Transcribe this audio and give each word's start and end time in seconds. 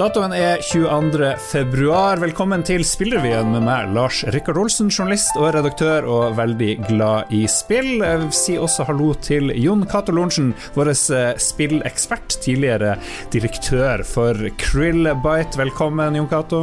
Datoen 0.00 0.32
er 0.32 0.62
22. 0.64 1.26
februar. 1.44 2.16
Velkommen 2.22 2.62
til 2.64 2.80
Spillrevyen 2.88 3.50
med 3.52 3.66
meg, 3.66 3.90
Lars 3.92 4.22
Rikard 4.32 4.56
Olsen, 4.56 4.88
journalist 4.88 5.36
og 5.36 5.50
redaktør 5.52 6.06
og 6.08 6.38
veldig 6.38 6.70
glad 6.86 7.34
i 7.36 7.42
spill. 7.44 8.00
Si 8.32 8.56
også 8.56 8.86
hallo 8.88 9.10
til 9.20 9.52
Jon 9.60 9.84
Cato 9.84 10.14
Lorentzen, 10.16 10.54
vår 10.72 10.94
eh, 10.94 11.34
spillekspert, 11.36 12.38
tidligere 12.40 12.94
direktør 13.34 14.00
for 14.08 14.40
Krillbite. 14.62 15.60
Velkommen, 15.60 16.16
Jon 16.16 16.32
Cato. 16.32 16.62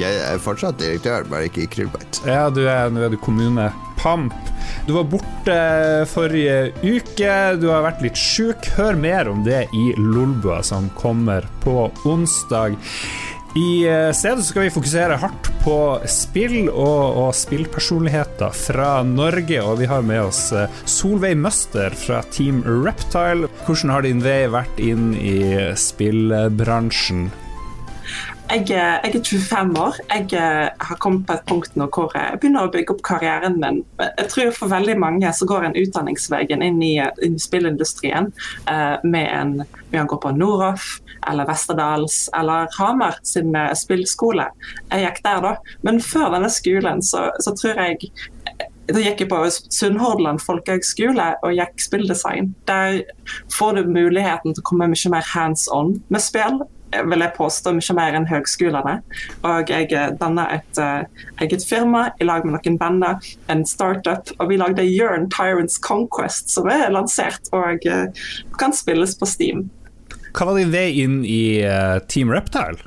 Jeg 0.00 0.16
er 0.16 0.40
fortsatt 0.40 0.80
direktør, 0.80 1.28
bare 1.28 1.50
ikke 1.50 1.66
i 1.66 1.68
Krillbite. 1.76 2.24
Ja, 2.24 2.48
du 2.48 2.62
er, 2.64 2.88
nå 2.88 3.04
er 3.04 3.12
du 3.12 3.20
kommunepamp. 3.98 4.34
Du 4.86 4.92
var 4.92 5.04
borte 5.04 6.06
forrige 6.08 6.72
uke, 6.82 7.56
du 7.60 7.68
har 7.68 7.84
vært 7.84 8.02
litt 8.02 8.16
sjuk. 8.16 8.70
Hør 8.76 8.96
mer 8.96 9.28
om 9.28 9.44
det 9.44 9.66
i 9.74 9.92
Lolbua, 9.98 10.62
som 10.62 10.90
kommer 10.96 11.46
på 11.64 11.90
onsdag. 12.04 12.76
I 13.56 13.88
eh, 13.88 14.12
stedet 14.12 14.44
skal 14.44 14.66
vi 14.66 14.70
fokusere 14.70 15.16
hardt 15.18 15.48
på 15.64 15.98
spill 16.06 16.68
og, 16.68 17.16
og, 17.18 17.30
spillpersonligheter 17.34 18.52
fra 18.54 19.02
Norge. 19.02 19.62
Og 19.64 19.80
vi 19.80 19.88
har 19.88 20.04
med 20.04 20.28
oss 20.28 20.52
eh, 20.52 20.68
Solveig 20.84 21.36
Møster 21.36 21.96
fra 21.96 22.22
Team 22.30 22.62
Reptile. 22.66 23.48
Hvordan 23.64 23.92
har 23.96 24.06
din 24.06 24.22
vei 24.22 24.44
vært 24.52 24.80
inn 24.84 25.14
i 25.16 25.40
spillbransjen? 25.74 27.28
Jeg, 28.48 28.70
jeg, 28.70 29.00
er 29.04 29.12
25 29.12 29.74
år. 29.76 29.96
Jeg 30.08 30.32
eh, 30.40 30.68
har 30.80 30.98
kommet 31.04 31.26
på 31.28 31.34
et 31.36 31.42
punkt 31.48 31.74
nå 31.76 31.84
hvor 31.92 32.14
jeg 32.16 32.38
begynner 32.40 32.64
å 32.64 32.70
bygge 32.72 32.94
opp 32.94 33.02
karrieren 33.04 33.58
min. 33.60 33.82
Jeg 34.00 34.30
tror 34.32 34.54
for 34.56 34.72
veldig 34.72 34.94
mange 34.96 35.32
så 35.36 35.44
går 35.48 35.66
en 35.66 35.76
utdanningsveien 35.76 36.64
inn 36.64 36.78
i, 36.80 36.94
inn 36.96 37.36
i 37.36 37.42
spillindustrien 37.44 38.30
eh, 38.70 38.96
med 39.04 39.28
en 39.28 39.52
med 39.90 40.00
å 40.00 40.06
gå 40.08 40.18
på 40.22 40.32
Noroff 40.36 40.86
eller 41.28 41.48
Westerdals 41.48 42.16
eller 42.36 42.72
Hamar 42.78 43.20
sin 43.26 43.52
eh, 43.52 43.74
spillskole. 43.76 44.48
Jeg 44.94 45.04
gikk 45.04 45.22
der 45.28 45.44
da. 45.44 45.52
Men 45.84 46.00
før 46.00 46.32
denne 46.38 46.48
skolen 46.52 47.04
så, 47.04 47.28
så 47.44 47.52
tror 47.58 47.84
jeg 47.84 48.12
da 48.88 49.02
gikk 49.04 49.26
jeg 49.26 49.28
på 49.28 49.42
Sunnhordland 49.52 50.40
folkehøgskole 50.40 51.28
og 51.44 51.52
gikk 51.52 51.84
spilldesign. 51.84 52.54
Der 52.70 53.02
får 53.52 53.76
du 53.76 53.92
muligheten 53.92 54.56
til 54.56 54.64
å 54.64 54.68
komme 54.72 54.88
mye 54.88 55.12
mer 55.12 55.32
hands 55.34 55.68
on 55.68 55.98
med 56.08 56.24
spill 56.24 56.62
vil 56.92 57.24
jeg 57.24 57.34
påstå, 57.36 57.72
mye 57.76 57.96
mer 57.98 58.18
enn 58.18 58.28
høgskolene. 58.28 58.98
Og 59.46 59.72
jeg 59.72 59.90
eh, 59.92 60.12
danna 60.20 60.48
et 60.56 60.80
uh, 60.82 61.24
eget 61.42 61.64
firma 61.68 62.08
i 62.20 62.28
lag 62.28 62.46
med 62.46 62.56
noen 62.56 62.78
venner, 62.80 63.32
en 63.52 63.64
startup, 63.68 64.32
og 64.38 64.52
vi 64.52 64.60
lagde 64.60 64.86
Yearn 64.86 65.28
Tyrants 65.34 65.78
Conquest, 65.84 66.52
som 66.54 66.70
er 66.72 66.88
lansert 66.94 67.50
og 67.52 67.84
uh, 67.88 68.06
kan 68.60 68.76
spilles 68.76 69.16
på 69.18 69.28
Steam. 69.28 69.66
Hva 70.36 70.50
var 70.50 70.60
din 70.60 70.72
vei 70.72 70.88
inn 71.02 71.22
i 71.26 71.64
Team 72.12 72.30
Reptile? 72.30 72.78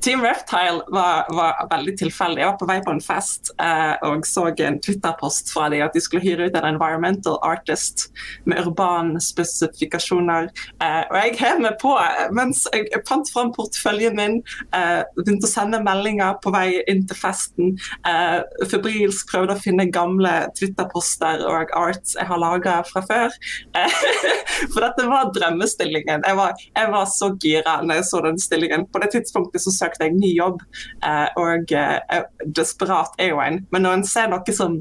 Team 0.00 0.22
Reptile 0.24 0.84
var, 0.88 1.26
var, 1.34 1.58
veldig 1.70 1.96
tilfeldig. 2.00 2.42
Jeg 2.42 2.50
var 2.50 2.58
på 2.60 2.68
vei 2.70 2.78
på 2.84 2.94
en 2.94 3.02
fest 3.04 3.52
eh, 3.62 3.94
og 4.06 4.26
så 4.28 4.48
en 4.50 4.80
Twitter-post 4.82 5.52
fra 5.54 5.68
dem 5.72 5.84
at 5.84 5.94
de 5.96 6.02
skulle 6.02 6.24
hyre 6.24 6.48
ut 6.48 6.56
en 6.58 6.68
environmental 6.72 7.38
artist 7.46 8.08
med 8.48 8.60
urbane 8.64 9.20
spesifikasjoner. 9.22 10.50
Eh, 10.82 11.02
og 11.10 11.16
jeg 11.20 11.36
hev 11.40 11.62
meg 11.64 11.78
på 11.82 11.94
mens 12.36 12.64
jeg, 12.72 12.88
jeg 12.92 13.04
fant 13.08 13.30
fram 13.32 13.52
porteføljen 13.54 14.16
min, 14.18 14.38
eh, 14.76 15.02
begynte 15.18 15.48
å 15.48 15.52
sende 15.52 15.82
meldinger 15.84 16.38
på 16.42 16.52
vei 16.54 16.80
inn 16.90 17.04
til 17.08 17.18
festen. 17.18 17.74
Eh, 18.08 18.40
febrilsk 18.70 19.30
prøvde 19.32 19.56
å 19.56 19.62
finne 19.62 19.88
gamle 19.92 20.34
Twitter-poster 20.58 21.44
og 21.48 21.74
arts 21.76 22.16
jeg 22.18 22.28
har 22.28 22.40
laga 22.40 22.80
fra 22.88 23.02
før. 23.06 23.36
Eh, 23.76 23.98
for 24.72 24.84
dette 24.84 25.06
var 25.10 25.32
drømmestillingen. 25.34 26.26
Jeg 26.26 26.38
var, 26.38 26.54
jeg 26.76 26.92
var 26.94 27.08
så 27.10 27.32
gira 27.40 27.78
når 27.84 28.00
jeg 28.00 28.08
så 28.10 28.22
den 28.26 28.40
stillingen. 28.40 28.86
På 28.90 29.02
det 29.02 29.12
tidspunktet 29.14 29.59
så 29.62 29.72
søkte 29.74 30.06
deg 30.06 30.18
ny 30.18 30.32
jobb, 30.36 30.62
eh, 31.06 31.28
og 31.40 31.74
eh, 31.76 32.24
desperat 32.46 33.14
er 33.20 33.34
jo 33.34 33.42
en. 33.44 33.62
Men 33.72 33.86
når 33.86 34.00
en 34.00 34.08
ser 34.08 34.32
noe 34.32 34.56
som 34.56 34.80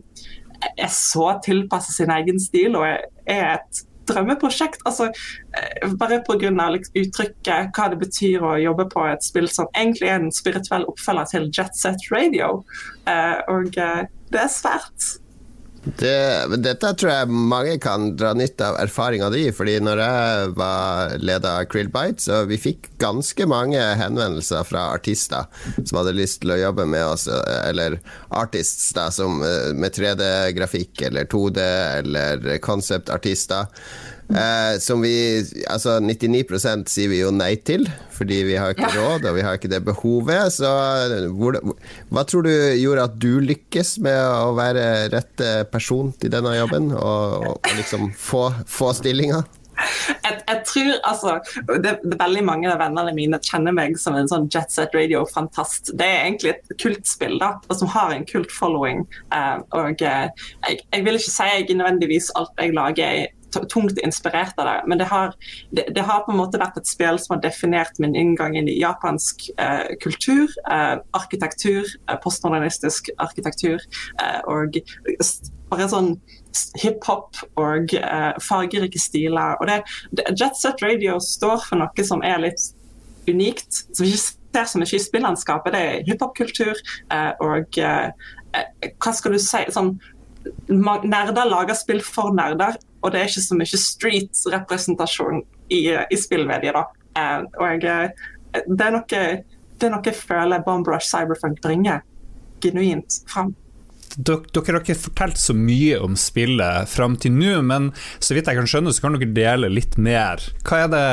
er 0.60 0.92
så 0.92 1.30
tilpasset 1.46 2.02
sin 2.02 2.12
egen 2.12 2.42
stil 2.44 2.76
og 2.76 2.84
er 2.90 3.46
et 3.54 3.84
drømmeprosjekt. 4.10 4.82
altså 4.90 5.08
eh, 5.12 5.94
Bare 6.02 6.22
pga. 6.26 6.52
Liksom, 6.74 7.00
uttrykket, 7.04 7.72
hva 7.78 7.88
det 7.94 8.02
betyr 8.02 8.44
å 8.44 8.58
jobbe 8.60 8.90
på 8.92 9.06
et 9.08 9.24
spill 9.24 9.48
som 9.52 9.70
egentlig 9.76 10.10
er 10.10 10.20
en 10.20 10.34
spirituell 10.36 10.88
oppfølger 10.90 11.32
til 11.32 11.50
Jet 11.54 11.78
Set 11.78 12.10
Radio. 12.12 12.64
Og 13.50 13.72
det 13.74 14.42
er 14.42 14.52
svært 14.54 15.14
det, 15.84 16.60
dette 16.60 16.92
tror 17.00 17.12
jeg 17.12 17.30
mange 17.32 17.78
kan 17.82 18.10
dra 18.20 18.34
nytte 18.38 18.68
av 18.68 18.78
erfaringa 18.82 19.30
di, 19.32 19.46
fordi 19.56 19.78
når 19.84 20.02
jeg 20.04 20.50
var 20.60 21.16
leder 21.22 21.62
av 21.62 21.70
Krillbite, 21.72 22.20
så 22.24 22.42
vi 22.50 22.60
fikk 22.60 22.90
ganske 23.00 23.48
mange 23.50 23.80
henvendelser 23.80 24.68
fra 24.68 24.90
artister 24.96 25.48
som 25.78 26.02
hadde 26.02 26.18
lyst 26.18 26.42
til 26.44 26.56
å 26.56 26.60
jobbe 26.60 26.88
med 26.90 27.06
oss, 27.08 27.28
eller 27.30 28.00
artists 28.36 28.92
da, 28.98 29.08
som, 29.14 29.42
eh, 29.44 29.72
med 29.74 29.96
3D-grafikk 29.96 31.06
eller 31.08 31.30
2D 31.32 31.64
eller 32.00 32.58
konceptartister. 32.64 33.72
Eh, 34.30 34.76
som 34.78 35.02
vi 35.02 35.42
Altså 35.66 35.96
99% 36.04 36.86
sier 36.92 37.10
vi 37.10 37.22
jo 37.24 37.32
nei 37.34 37.56
til, 37.66 37.88
fordi 38.14 38.44
vi 38.46 38.58
har 38.62 38.76
ikke 38.76 38.92
råd 38.94 39.26
og 39.26 39.38
vi 39.38 39.46
har 39.46 39.58
ikke 39.58 39.72
det 39.72 39.82
behovet. 39.88 40.54
Så 40.54 40.70
hvor, 41.38 41.58
hva 42.14 42.26
tror 42.30 42.46
du 42.46 42.54
gjorde 42.54 43.08
at 43.10 43.18
du 43.22 43.32
lykkes 43.42 43.98
med 44.06 44.20
å 44.20 44.54
være 44.58 44.84
rett 45.16 45.46
person 45.72 46.12
til 46.20 46.34
denne 46.34 46.54
jobben, 46.58 46.92
og, 46.94 47.48
og 47.54 47.72
liksom 47.80 48.12
få, 48.18 48.50
få 48.70 48.94
stillinga? 48.98 49.44
Jeg, 49.80 50.36
jeg, 50.48 50.62
tror 50.68 50.90
altså 51.08 51.36
det, 51.84 51.94
det, 52.04 52.18
Veldig 52.20 52.44
mange 52.46 52.70
av 52.72 52.82
vennene 52.82 53.14
mine 53.16 53.40
kjenner 53.44 53.76
meg 53.76 53.98
som 54.02 54.18
en 54.18 54.30
sånn 54.30 54.50
Jet 54.52 54.74
Set 54.74 54.96
Radio-fantast. 54.98 55.94
Det 56.00 56.06
er 56.06 56.24
egentlig 56.26 56.54
et 56.56 56.74
kultspill 56.82 57.38
da, 57.42 57.54
som 57.72 57.92
har 57.94 58.14
en 58.16 58.28
kult 58.30 58.52
following. 58.54 59.06
Eh, 59.36 59.58
og 59.80 60.04
eh, 60.04 60.30
jeg, 60.68 60.82
jeg, 60.84 61.06
vil 61.08 61.20
ikke 61.20 61.36
si 61.36 61.52
jeg 61.54 61.70
nødvendigvis 61.80 62.32
alt 62.40 62.66
jeg 62.66 62.76
lager 62.78 63.28
tungt 63.52 63.98
inspirert 63.98 64.58
av 64.60 64.66
det. 64.66 64.78
Men 64.88 64.98
det 64.98 65.08
har, 65.10 65.34
det, 65.70 65.86
det 65.96 66.02
har, 66.02 66.24
på 66.26 66.34
en 66.34 66.40
måte 66.40 66.60
vært 66.62 66.80
et 66.80 66.90
spill 66.90 67.20
som 67.22 67.36
har 67.36 67.44
definert 67.44 68.00
min 68.02 68.16
inngang 68.18 68.58
inn 68.60 68.70
i 68.70 68.80
japansk 68.80 69.50
eh, 69.58 69.96
kultur, 70.04 70.52
eh, 70.72 70.96
arkitektur, 71.18 71.88
eh, 72.08 72.20
postmodernistisk 72.24 73.12
arkitektur 73.18 73.80
eh, 73.80 74.42
og 74.50 74.80
bare 75.70 75.90
sånn 75.92 76.14
hiphop 76.82 77.42
og 77.62 77.94
eh, 77.98 78.34
fargerike 78.44 79.02
stiler. 79.02 79.58
Og 79.60 79.70
det, 79.70 79.82
det, 80.12 80.28
Jet 80.40 80.58
Set 80.60 80.84
Radio 80.86 81.20
står 81.24 81.64
for 81.68 81.82
noe 81.82 82.06
som 82.06 82.24
er 82.26 82.42
litt 82.48 82.72
unikt, 83.30 83.84
som 83.94 84.06
vi 84.06 84.16
ikke 84.16 84.66
ser 84.66 84.82
mye 84.82 84.98
i 84.98 85.04
spillandskapet. 85.04 85.76
Det 85.76 85.82
er 85.90 86.08
hiphopkultur 86.08 86.74
eh, 86.74 87.34
og 87.46 87.82
hva 88.98 89.12
skal 89.14 89.36
du 89.36 89.42
si 89.42 89.62
sånn 89.70 90.00
Nerder 90.50 91.46
lager 91.46 91.76
spill 91.78 92.00
for 92.02 92.32
nerder, 92.34 92.78
og 93.02 93.14
det 93.14 93.22
er 93.22 93.32
ikke 93.32 93.46
så 93.46 93.58
mye 93.60 93.82
street-representasjon 93.86 95.42
i, 95.72 95.80
i 95.96 96.20
spillmediet. 96.20 96.76
da. 96.76 96.86
Uh, 97.16 97.48
og 97.60 97.86
jeg, 97.86 98.12
det, 98.68 98.84
er 98.86 98.94
noe, 98.96 99.24
det 99.80 99.88
er 99.88 99.94
noe 99.94 100.06
jeg 100.06 100.20
føler 100.20 100.66
Bombrush 100.66 101.10
Cyberfunk 101.10 101.62
bringer 101.64 102.04
genuint 102.64 103.22
fram. 103.30 103.56
Dere, 104.18 104.42
dere 104.52 104.74
har 104.74 104.82
ikke 104.82 104.98
fortalt 104.98 105.38
så 105.40 105.54
mye 105.56 106.00
om 106.02 106.16
spillet 106.20 106.90
fram 106.90 107.16
til 107.22 107.36
nå, 107.36 107.60
men 107.70 107.92
så 108.18 108.34
vidt 108.36 108.50
jeg 108.50 108.58
kan 108.58 108.68
skjønne, 108.70 108.94
så 108.96 109.06
kan 109.06 109.16
dere 109.16 109.30
dele 109.36 109.70
litt 109.72 110.00
mer. 110.02 110.42
Hva 110.66 110.84
er 110.86 110.90
det, 110.92 111.04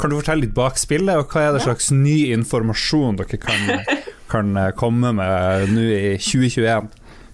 kan 0.00 0.12
du 0.12 0.16
fortelle 0.20 0.46
litt 0.46 0.54
bak 0.56 0.78
spillet, 0.80 1.18
og 1.18 1.34
hva 1.34 1.48
er 1.48 1.56
det 1.56 1.64
slags 1.66 1.90
ny 1.92 2.30
informasjon 2.36 3.18
dere 3.20 3.40
kan, 3.42 3.84
kan 4.30 4.54
komme 4.78 5.12
med 5.18 5.74
nå 5.74 5.86
i 5.90 6.14
2021? 6.22 6.88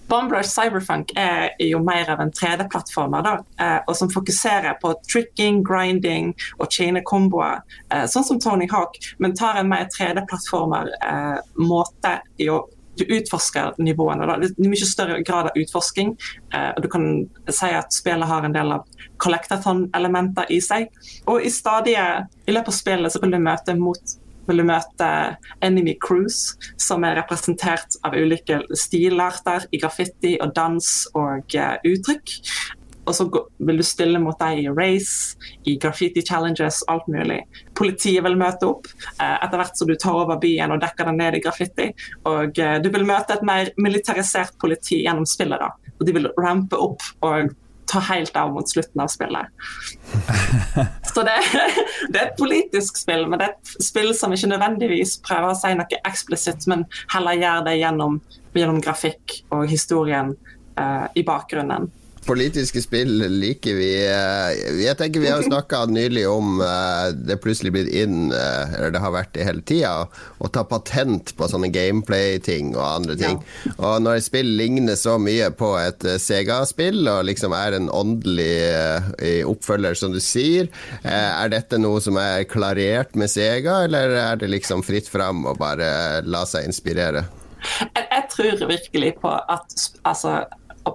Bombrush 0.07 0.49
Cyberfunk 0.49 1.11
er 1.19 1.49
jo 1.59 1.79
mer 1.83 2.09
av 2.11 2.19
en 2.23 2.31
3D-plattformer, 2.31 3.21
da, 3.25 3.39
eh, 3.59 3.79
og 3.87 3.95
som 3.99 4.09
fokuserer 4.09 4.73
på 4.81 4.93
tricking, 5.11 5.63
grinding 5.67 6.33
og 6.59 6.67
chaine-komboer, 6.71 7.61
eh, 7.91 8.05
sånn 8.07 8.23
som 8.23 8.39
Tony 8.39 8.67
Hawk, 8.71 8.97
men 9.19 9.35
tar 9.35 9.55
en 9.59 9.69
mer 9.69 9.85
3D-plattformer-måte 9.97 12.13
eh, 12.13 12.19
i 12.39 12.49
å 12.49 12.63
du 12.97 13.05
utforsker 13.13 13.73
nivåene. 13.77 14.25
Da. 14.25 14.37
Det 14.41 14.57
er 14.57 14.69
mye 14.71 14.85
større 14.89 15.21
grad 15.21 15.45
av 15.51 15.57
utforsking. 15.59 16.17
og 16.75 16.81
Du 16.81 16.87
kan 16.89 17.29
si 17.45 17.69
at 17.69 17.93
spillet 17.93 18.25
har 18.25 18.43
en 18.43 18.55
del 18.55 18.71
av 18.73 18.87
collectathon-elementer 19.21 20.45
i 20.49 20.59
seg. 20.59 20.89
Og 21.27 21.41
i 21.45 21.49
stadiet 21.53 22.25
i 22.47 22.51
løpet 22.55 22.73
av 22.73 22.73
spillet 22.73 23.11
så 23.13 23.21
vil 23.21 23.31
du 23.35 23.37
møte 23.37 23.75
mot 23.77 24.01
vil 24.47 24.61
du 24.61 24.67
møte 24.67 25.09
Enemy 25.65 25.97
Cruise, 26.03 26.57
som 26.79 27.05
er 27.07 27.19
representert 27.21 27.99
av 28.07 28.17
ulike 28.17 28.61
stilarter 28.75 29.67
i 29.71 29.81
graffiti 29.81 30.37
og 30.43 30.55
dans 30.57 30.91
og 31.17 31.57
uh, 31.57 31.75
uttrykk. 31.87 32.35
Og 33.07 33.15
så 33.15 33.27
vil 33.63 33.79
du 33.79 33.85
stille 33.87 34.19
mot 34.19 34.35
deg 34.39 34.65
i 34.65 34.71
race, 34.73 35.37
i 35.63 35.77
graffiti 35.79 36.25
challenges, 36.27 36.81
alt 36.91 37.07
mulig. 37.07 37.39
Politiet 37.77 38.25
vil 38.25 38.35
møte 38.39 38.67
opp 38.67 38.89
uh, 38.91 39.37
etter 39.37 39.61
hvert 39.61 39.79
som 39.79 39.87
du 39.87 39.95
tar 39.95 40.17
over 40.25 40.41
byen 40.41 40.75
og 40.75 40.81
dekker 40.83 41.07
den 41.07 41.21
ned 41.21 41.37
i 41.39 41.43
graffiti. 41.43 41.91
Og 42.27 42.59
uh, 42.59 42.75
du 42.83 42.91
vil 42.91 43.07
møte 43.07 43.37
et 43.37 43.47
mer 43.47 43.71
militarisert 43.79 44.57
politi 44.59 45.03
gjennom 45.05 45.27
spillet. 45.29 45.63
da. 45.63 45.93
Og 45.97 46.03
De 46.07 46.17
vil 46.19 46.29
rampe 46.35 46.79
opp 46.79 47.05
og 47.25 47.55
tar 47.87 48.03
helt 48.09 48.35
av 48.37 48.51
mot 48.53 48.69
slutten 48.69 49.01
av 49.01 49.11
spillet. 49.11 49.51
Så 51.13 51.23
det, 51.27 51.37
det, 52.09 52.19
er 52.19 52.25
et 52.25 52.39
politisk 52.39 52.99
spill, 52.99 53.25
men 53.29 53.39
det 53.39 53.47
er 53.49 53.55
et 53.55 53.85
spill 53.85 54.11
som 54.17 54.33
ikke 54.35 54.51
nødvendigvis 54.53 55.17
prøver 55.25 55.53
å 55.53 55.57
si 55.57 55.73
noe 55.77 56.01
eksplisitt, 56.07 56.67
men 56.71 56.85
heller 57.13 57.39
gjør 57.39 57.63
det 57.69 57.77
gjennom, 57.79 58.19
gjennom 58.57 58.81
grafikk 58.83 59.39
og 59.55 59.65
historien 59.71 60.35
uh, 60.79 61.07
i 61.15 61.25
bakgrunnen 61.27 61.89
politiske 62.25 62.81
spill 62.81 63.19
liker 63.31 63.77
vi. 63.77 63.89
Eh, 64.07 64.81
jeg 64.83 64.97
tenker 64.99 65.23
Vi 65.23 65.29
har 65.29 65.41
jo 65.41 65.49
snakka 65.49 65.83
nylig 65.91 66.25
om 66.29 66.61
eh, 66.63 67.13
det 67.13 67.39
plutselig 67.43 67.73
blitt 67.75 67.91
inn, 67.91 68.31
eh, 68.35 68.75
eller 68.77 68.93
det 68.95 69.01
har 69.03 69.13
vært 69.15 69.33
det 69.37 69.47
hele 69.47 69.63
tida, 69.67 69.93
å 70.39 70.51
ta 70.51 70.63
patent 70.67 71.33
på 71.37 71.49
sånne 71.51 71.69
gameplay-ting 71.73 72.73
og 72.75 72.83
andre 72.83 73.17
ting. 73.19 73.41
Ja. 73.65 73.73
Og 73.77 74.03
når 74.05 74.19
et 74.19 74.27
spill 74.27 74.53
ligner 74.59 74.99
så 74.99 75.17
mye 75.21 75.49
på 75.55 75.73
et 75.79 76.05
Sega-spill, 76.21 77.01
og 77.07 77.25
liksom 77.29 77.55
er 77.57 77.77
en 77.77 77.89
åndelig 77.93 79.45
oppfølger, 79.47 79.97
som 79.97 80.13
du 80.13 80.19
sier, 80.23 80.69
er 81.03 81.51
dette 81.51 81.79
noe 81.79 82.01
som 82.03 82.17
er 82.21 82.45
klarert 82.49 83.15
med 83.19 83.31
Sega, 83.31 83.83
eller 83.87 84.15
er 84.21 84.39
det 84.41 84.51
liksom 84.51 84.85
fritt 84.85 85.09
fram 85.11 85.45
å 85.47 85.55
bare 85.57 86.21
la 86.27 86.45
seg 86.49 86.67
inspirere? 86.69 87.25
Jeg, 87.81 88.05
jeg 88.11 88.23
tror 88.31 88.69
virkelig 88.69 89.13
på 89.21 89.31
at 89.33 89.89
altså 90.07 90.39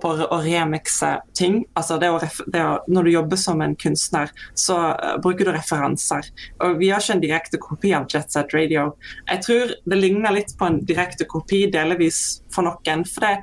på 0.03 0.13
å 0.27 0.39
remikse 0.45 1.15
ting. 1.39 1.63
Altså 1.79 1.99
det 2.03 2.11
å, 2.13 2.21
det 2.53 2.63
å, 2.65 2.77
når 2.89 3.09
du 3.09 3.13
jobber 3.15 3.41
som 3.41 3.63
en 3.65 3.77
kunstner, 3.81 4.33
så 4.59 4.79
uh, 4.93 5.17
bruker 5.23 5.49
du 5.49 5.55
referanser. 5.57 6.31
Og 6.63 6.79
Vi 6.81 6.93
har 6.93 7.03
ikke 7.03 7.19
en 7.19 7.25
direkte 7.25 7.61
kopi 7.63 7.93
av 7.97 8.09
Jet 8.11 8.33
Set 8.33 8.55
Radio. 8.57 8.93
Jeg 9.29 9.45
tror 9.47 9.75
det 9.85 10.01
ligner 10.01 10.35
litt 10.35 10.57
på 10.59 10.69
en 10.69 10.81
direkte 10.87 11.29
kopi, 11.29 11.67
delvis 11.73 12.23
for 12.53 12.69
noen. 12.69 13.07
for 13.09 13.27
det 13.27 13.37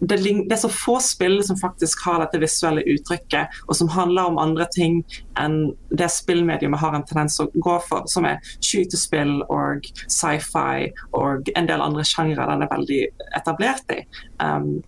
det, 0.00 0.16
det, 0.16 0.52
er 0.52 0.60
så 0.60 0.70
få 0.72 0.96
spill 1.04 1.44
som 1.44 1.58
faktisk 1.60 2.06
har 2.06 2.20
dette 2.22 2.40
visuelle 2.40 2.84
uttrykket, 2.94 3.60
og 3.68 3.76
som 3.76 3.90
handler 3.92 4.30
om 4.30 4.40
andre 4.40 4.66
ting 4.72 5.02
enn 5.40 5.74
det 5.92 6.08
spillmediumet 6.12 6.80
har 6.80 6.96
en 6.96 7.04
tendens 7.06 7.38
å 7.42 7.48
gå 7.52 7.76
for, 7.88 8.08
som 8.10 8.24
er 8.28 8.40
skytespill 8.64 9.42
og 9.52 9.86
sci-fi 10.06 10.90
og 11.16 11.50
en 11.54 11.68
del 11.68 11.84
andre 11.84 12.06
sjangre 12.08 12.48
den 12.48 12.64
er 12.64 12.72
veldig 12.72 13.02
etablert 13.36 13.96
i. 13.96 14.02
Um, 14.40 14.78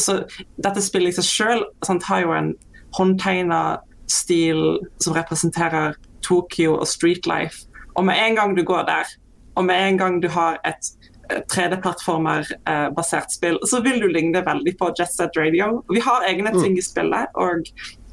så 0.00 0.22
dette 0.56 0.82
spillet 0.82 1.14
i 1.14 1.16
seg 1.18 1.28
sjøl 1.28 1.64
har 2.08 2.24
jo 2.24 2.34
en 2.34 2.52
håndtegna 2.98 3.80
stil 4.10 4.78
som 5.02 5.16
representerer 5.16 5.96
Tokyo 6.24 6.78
og 6.78 6.88
streetlife. 6.88 7.66
Og 7.94 8.04
med 8.08 8.18
en 8.18 8.38
gang 8.38 8.54
du 8.56 8.64
går 8.66 8.86
der, 8.88 9.10
og 9.54 9.64
med 9.64 9.88
en 9.88 9.98
gang 9.98 10.22
du 10.22 10.28
har 10.28 10.58
et 10.66 10.92
3D-plattformer-basert 11.52 13.28
eh, 13.30 13.34
spill, 13.36 13.58
så 13.66 13.80
vil 13.84 14.00
du 14.02 14.08
ligne 14.10 14.42
veldig 14.44 14.74
på 14.80 14.90
Jet 14.98 15.12
Set 15.14 15.36
Radio. 15.38 15.82
Vi 15.92 16.02
har 16.04 16.26
egne 16.28 16.52
mm. 16.52 16.62
ting 16.62 16.78
i 16.78 16.84
spillet, 16.84 17.30
og 17.34 17.64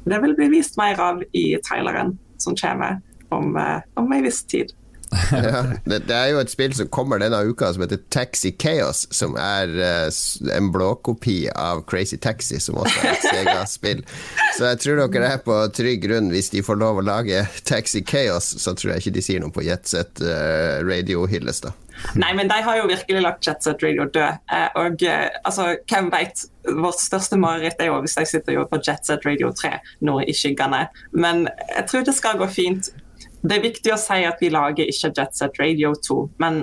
det 0.08 0.20
vil 0.22 0.36
bli 0.38 0.48
vist 0.56 0.78
mer 0.80 1.00
av 1.00 1.22
i 1.36 1.56
traileren 1.66 2.16
som 2.42 2.56
kommer 2.58 3.00
om, 3.34 3.56
eh, 3.56 3.80
om 4.00 4.12
en 4.12 4.24
viss 4.24 4.42
tid. 4.44 4.72
ja, 5.32 5.62
det, 5.84 5.98
det, 6.08 6.16
er 6.16 6.32
jo 6.32 6.40
et 6.42 6.52
spill 6.52 6.74
som 6.76 6.88
kommer 6.92 7.20
denne 7.20 7.42
uka 7.44 7.72
som 7.72 7.84
heter 7.84 8.00
Taxi 8.12 8.52
Chaos, 8.60 9.04
som 9.14 9.36
er 9.40 9.72
uh, 9.76 10.08
en 10.56 10.70
blåkopi 10.72 11.36
av 11.52 11.84
Crazy 11.90 12.16
Taxi, 12.16 12.60
som 12.60 12.80
også 12.80 13.02
er 13.02 13.12
et 13.12 13.26
Sega-spill. 13.26 14.02
Så 14.56 14.68
jeg 14.68 14.80
tror 14.82 15.02
dere 15.02 15.34
er 15.36 15.44
på 15.44 15.54
trygg 15.74 16.02
grunn. 16.04 16.32
Hvis 16.32 16.50
de 16.52 16.64
får 16.64 16.80
lov 16.80 17.00
å 17.00 17.06
lage 17.06 17.44
Taxi 17.68 18.02
Chaos, 18.08 18.52
så 18.60 18.74
tror 18.76 18.94
jeg 18.94 19.04
ikke 19.04 19.16
de 19.16 19.24
sier 19.24 19.40
noe 19.42 19.54
på 19.54 19.64
Jetset 19.64 20.20
uh, 20.24 20.80
Radio-hylles, 20.84 21.62
da. 21.64 21.72
Nei, 22.18 22.32
men 22.34 22.48
de 22.50 22.56
har 22.64 22.78
jo 22.80 22.88
virkelig 22.90 23.22
lagt 23.22 23.46
Jetset 23.46 23.82
Radio 23.84 24.08
død. 24.12 24.40
Uh, 24.52 24.68
og 24.80 25.04
altså, 25.44 25.74
hvem 25.88 26.10
veit? 26.12 26.46
Vårt 26.62 27.00
største 27.02 27.34
mareritt 27.42 27.80
er 27.82 27.88
jo 27.90 27.96
hvis 28.04 28.14
de 28.14 28.26
sitter 28.28 28.52
og 28.52 28.60
jobber 28.60 28.76
på 28.76 28.84
Jetset 28.86 29.24
Radio 29.26 29.48
3 29.56 29.72
nå 30.06 30.20
i 30.22 30.34
skyggene. 30.36 30.84
Men 31.10 31.48
jeg 31.72 31.88
tror 31.90 32.04
det 32.06 32.14
skal 32.14 32.38
gå 32.38 32.46
fint. 32.52 32.92
Det 33.42 33.56
er 33.56 33.64
viktig 33.64 33.90
å 33.90 33.98
si 33.98 34.20
at 34.26 34.38
vi 34.42 34.52
lager 34.54 34.86
ikke 34.86 35.10
Jet 35.10 35.34
Set 35.34 35.58
Radio 35.58 35.92
2, 36.06 36.18
men 36.42 36.62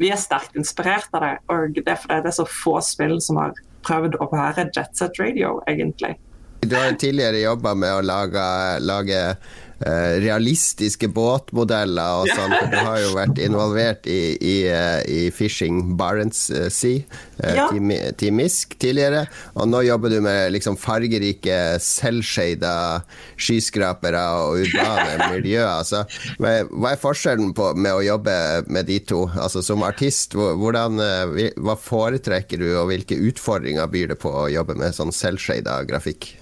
vi 0.00 0.10
er 0.12 0.20
sterkt 0.20 0.56
inspirert 0.56 1.08
av 1.16 1.24
det. 1.24 1.34
Og 1.52 1.78
det 1.78 1.88
er 1.88 2.00
fordi 2.00 2.20
det 2.24 2.32
er 2.32 2.36
så 2.36 2.48
få 2.48 2.76
spill 2.84 3.16
som 3.24 3.40
har 3.40 3.56
prøvd 3.86 4.18
å 4.20 4.28
være 4.32 4.68
Jet 4.76 5.00
Set 5.00 5.20
Radio, 5.20 5.58
egentlig. 5.68 6.16
Du 6.60 6.76
har 6.76 6.92
tidligere 7.00 7.40
jobba 7.40 7.72
med 7.74 7.94
å 7.96 8.04
lage, 8.04 8.44
lage 8.84 9.20
realistiske 9.80 11.08
båtmodeller 11.08 12.20
og 12.20 12.28
sånn. 12.28 12.52
For 12.52 12.72
du 12.72 12.78
har 12.78 12.98
jo 13.00 13.12
vært 13.16 13.40
involvert 13.46 14.08
i, 14.10 14.20
i, 14.36 14.56
eh, 14.68 15.00
i 15.08 15.20
Fishing 15.34 15.94
Barents 16.00 16.48
eh, 16.52 16.68
Sea, 16.72 17.04
ja. 17.40 17.68
Team, 17.72 18.36
Misk, 18.36 18.76
tidligere. 18.80 19.24
Og 19.56 19.70
nå 19.70 19.82
jobber 19.86 20.12
du 20.12 20.18
med 20.24 20.52
liksom 20.54 20.76
fargerike, 20.80 21.78
selvshada 21.84 22.74
skyskrapere 23.40 24.22
og 24.42 24.66
urbane 24.66 25.30
miljøer. 25.34 25.70
Altså, 25.80 26.04
hva 26.40 26.92
er 26.92 27.00
forskjellen 27.00 27.54
på, 27.56 27.72
med 27.76 27.96
å 27.96 28.04
jobbe 28.04 28.36
med 28.68 28.88
de 28.90 29.00
to? 29.08 29.24
Altså 29.40 29.64
Som 29.64 29.84
artist, 29.86 30.36
hvordan, 30.36 31.00
hva 31.60 31.76
foretrekker 31.80 32.60
du, 32.60 32.68
og 32.80 32.90
hvilke 32.92 33.18
utfordringer 33.30 33.90
byr 33.90 34.14
det 34.14 34.20
på 34.20 34.32
å 34.44 34.48
jobbe 34.52 34.76
med 34.78 34.96
sånn 34.96 35.14
selvshada 35.14 35.80
grafikk? 35.88 36.34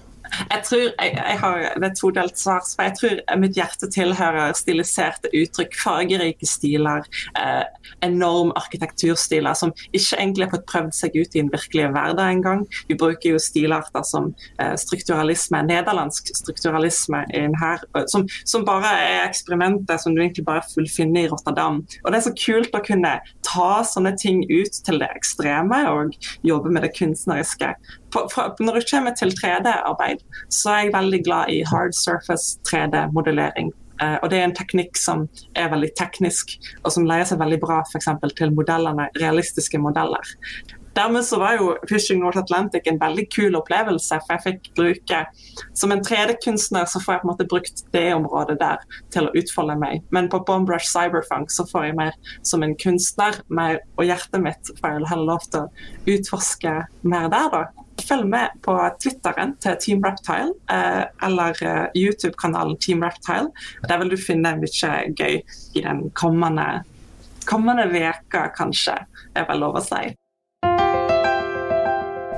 Jeg 0.49 0.63
tror 0.67 0.85
jeg, 0.85 1.13
jeg 1.15 1.39
har 1.41 1.65
det 1.81 1.91
todelt 1.97 2.37
svar. 2.39 2.63
for 2.75 2.87
Jeg 2.87 2.95
tror 2.99 3.39
mitt 3.41 3.57
hjerte 3.57 3.89
tilhører 3.91 4.53
stiliserte 4.57 5.31
uttrykk, 5.35 5.75
fargerike 5.83 6.47
stiler, 6.47 7.05
eh, 7.39 7.63
enorm 8.05 8.51
arkitekturstiler 8.59 9.57
som 9.57 9.73
ikke 9.91 10.17
egentlig 10.17 10.47
har 10.47 10.53
fått 10.55 10.67
prøvd 10.71 10.95
seg 10.95 11.17
ut 11.17 11.35
i 11.35 11.43
en 11.43 11.51
virkelig 11.53 11.89
hverdag 11.95 12.33
engang. 12.35 12.65
Vi 12.89 12.97
bruker 12.99 13.35
jo 13.35 13.41
stilarter 13.41 14.05
som 14.07 14.31
eh, 14.59 14.75
strukturalisme, 14.79 15.63
nederlandsk 15.67 16.31
strukturalisme 16.37 17.23
her, 17.59 17.83
som, 18.11 18.27
som, 18.45 18.65
bare 18.69 18.91
er 19.01 19.23
eksperimentet 19.23 20.01
som 20.01 20.15
du 20.15 20.21
egentlig 20.21 20.45
bare 20.45 20.65
fullfinner 20.73 21.25
i 21.25 21.31
Rotterdam. 21.31 21.81
Og 22.03 22.11
Det 22.11 22.19
er 22.19 22.27
så 22.27 22.35
kult 22.37 22.75
å 22.75 22.83
kunne 22.85 23.15
ta 23.45 23.69
sånne 23.87 24.13
ting 24.19 24.43
ut 24.49 24.81
til 24.85 25.01
det 25.01 25.09
ekstreme 25.15 25.81
og 25.89 26.15
jobbe 26.45 26.73
med 26.73 26.85
det 26.85 26.93
kunstneriske 26.97 27.73
når 28.13 28.79
det 28.79 28.87
kommer 28.89 29.15
til 29.17 29.33
3D-arbeid, 29.37 30.23
så 30.49 30.73
er 30.73 30.81
jeg 30.87 30.95
veldig 30.95 31.21
glad 31.27 31.53
i 31.53 31.61
hard 31.67 31.93
surface 31.97 32.57
3D-modellering. 32.69 33.71
Uh, 33.99 34.15
og 34.23 34.29
Det 34.31 34.39
er 34.39 34.47
en 34.47 34.55
teknikk 34.55 34.97
som 34.97 35.27
er 35.59 35.71
veldig 35.73 35.91
teknisk, 35.99 36.55
og 36.83 36.93
som 36.95 37.07
leier 37.07 37.27
seg 37.27 37.41
veldig 37.41 37.59
bra 37.59 37.81
for 37.91 38.31
til 38.31 38.53
modellene, 38.55 39.09
realistiske 39.19 39.77
modeller 39.77 40.35
dermed 40.99 41.25
så 41.25 41.39
var 41.39 41.57
jo 41.59 41.73
Fishing 41.89 42.19
North 42.19 42.39
Atlantic 42.39 42.87
en 42.89 42.99
veldig 42.99 43.25
kul 43.35 43.57
opplevelse. 43.59 44.19
For 44.25 44.35
jeg 44.35 44.45
fikk 44.45 44.69
bruke 44.77 45.23
Som 45.77 45.93
en 45.93 46.03
3D-kunstner 46.05 46.87
så 46.89 47.01
får 47.03 47.13
jeg 47.13 47.21
på 47.21 47.27
en 47.27 47.31
måte 47.31 47.47
brukt 47.51 47.83
det 47.95 48.05
området 48.15 48.57
der 48.59 48.83
til 49.13 49.27
å 49.27 49.33
utfolde 49.37 49.77
meg. 49.79 50.03
Men 50.15 50.29
på 50.31 50.41
Bombrush 50.47 50.89
Cyberfunk 50.89 51.51
så 51.53 51.65
får 51.69 51.89
jeg 51.89 51.97
mer 51.99 52.15
som 52.47 52.63
en 52.65 52.75
kunstner, 52.79 53.39
mer, 53.47 53.79
og 53.97 54.07
hjertet 54.09 54.43
mitt 54.43 54.73
får 54.79 54.95
jeg 54.95 55.09
heller 55.11 55.31
lov 55.33 55.45
til 55.51 55.67
å 55.67 56.15
utforske 56.15 56.75
mer 57.03 57.29
der, 57.31 57.53
da. 57.53 57.85
Følg 58.05 58.29
med 58.29 58.55
på 58.65 58.75
Twitteren 59.01 59.55
til 59.63 59.77
Team 59.81 60.05
Reptile, 60.05 60.53
eh, 60.71 61.03
eller 61.27 61.59
eh, 61.65 61.85
YouTube-kanalen 61.97 62.77
Team 62.81 63.03
Reptile. 63.03 63.49
Der 63.87 64.01
vil 64.01 64.13
du 64.13 64.17
finne 64.19 64.55
mye 64.59 64.93
gøy 65.17 65.41
i 65.41 65.83
den 65.83 66.07
kommende 66.17 66.83
kommende 67.49 67.87
veka, 67.89 68.49
kanskje, 68.53 68.95
er 69.33 69.47
vel 69.49 69.63
lov 69.63 69.79
å 69.79 69.81
si. 69.81 70.11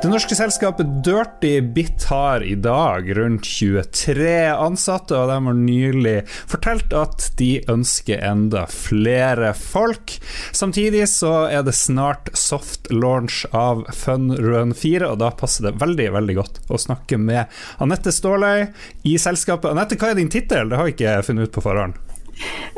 Det 0.01 0.09
norske 0.09 0.33
selskapet 0.33 0.87
Dirty 1.05 1.59
Bit 1.61 2.07
har 2.09 2.41
i 2.41 2.55
dag 2.57 3.05
rundt 3.17 3.45
23 3.45 4.31
ansatte, 4.49 5.13
og 5.13 5.29
de 5.29 5.35
har 5.45 5.59
nylig 5.59 6.13
fortalt 6.49 6.95
at 6.97 7.27
de 7.37 7.51
ønsker 7.69 8.23
enda 8.25 8.63
flere 8.65 9.51
folk. 9.53 10.15
Samtidig 10.57 11.05
så 11.11 11.35
er 11.53 11.61
det 11.67 11.77
snart 11.77 12.33
soft 12.33 12.89
launch 12.89 13.43
av 13.53 13.85
Fun 13.93 14.33
Run 14.41 14.73
4, 14.73 15.05
og 15.05 15.21
da 15.21 15.29
passer 15.37 15.69
det 15.69 15.77
veldig 15.85 16.09
veldig 16.17 16.39
godt 16.39 16.57
å 16.73 16.81
snakke 16.81 17.21
med 17.21 17.61
Anette 17.77 18.09
Ståløy 18.09 18.71
i 19.05 19.19
selskapet. 19.21 19.69
Anette, 19.69 20.01
hva 20.01 20.15
er 20.15 20.17
din 20.23 20.33
tittel? 20.33 20.73
Det 20.73 20.81
har 20.81 20.89
jeg 20.89 20.97
ikke 20.97 21.19
funnet 21.29 21.51
ut 21.51 21.59
på 21.59 21.69
forhånd. 21.69 22.01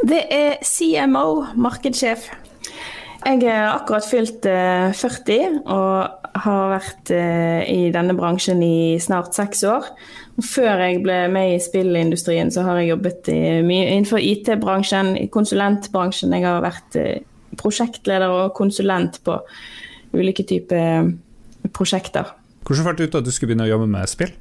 Det 0.03 0.25
er 0.27 0.58
CMO, 0.60 1.46
markedssjef. 1.56 2.27
Jeg 3.24 3.46
er 3.48 3.70
akkurat 3.72 4.03
fylt 4.03 4.44
40 4.44 5.32
eh, 5.32 5.56
og 5.72 6.42
har 6.44 6.72
vært 6.74 7.12
eh, 7.13 7.62
i 7.72 7.92
denne 7.94 8.15
bransjen 8.18 8.60
i 8.65 9.00
snart 9.00 9.36
seks 9.38 9.63
år. 9.70 9.88
Før 10.44 10.82
jeg 10.82 11.03
ble 11.06 11.20
med 11.32 11.53
i 11.53 11.62
spillindustrien, 11.63 12.51
så 12.51 12.65
har 12.68 12.82
jeg 12.82 12.92
jobbet 12.92 13.30
mye 13.63 13.86
innenfor 13.94 14.20
IT-bransjen, 14.20 15.13
i 15.22 15.30
konsulentbransjen. 15.32 16.36
Jeg 16.36 16.48
har 16.50 16.63
vært 16.65 17.00
eh, 17.00 17.24
prosjektleder 17.60 18.34
og 18.34 18.56
konsulent 18.58 19.22
på 19.24 19.38
ulike 20.13 20.44
typer 20.50 21.13
prosjekter. 21.74 22.34
Hvordan 22.68 22.89
fant 22.89 23.00
du 23.00 23.08
ut 23.08 23.22
at 23.22 23.27
du 23.27 23.32
skulle 23.32 23.53
begynne 23.53 23.70
å 23.70 23.74
jobbe 23.75 23.88
med 23.94 24.12
spill? 24.12 24.36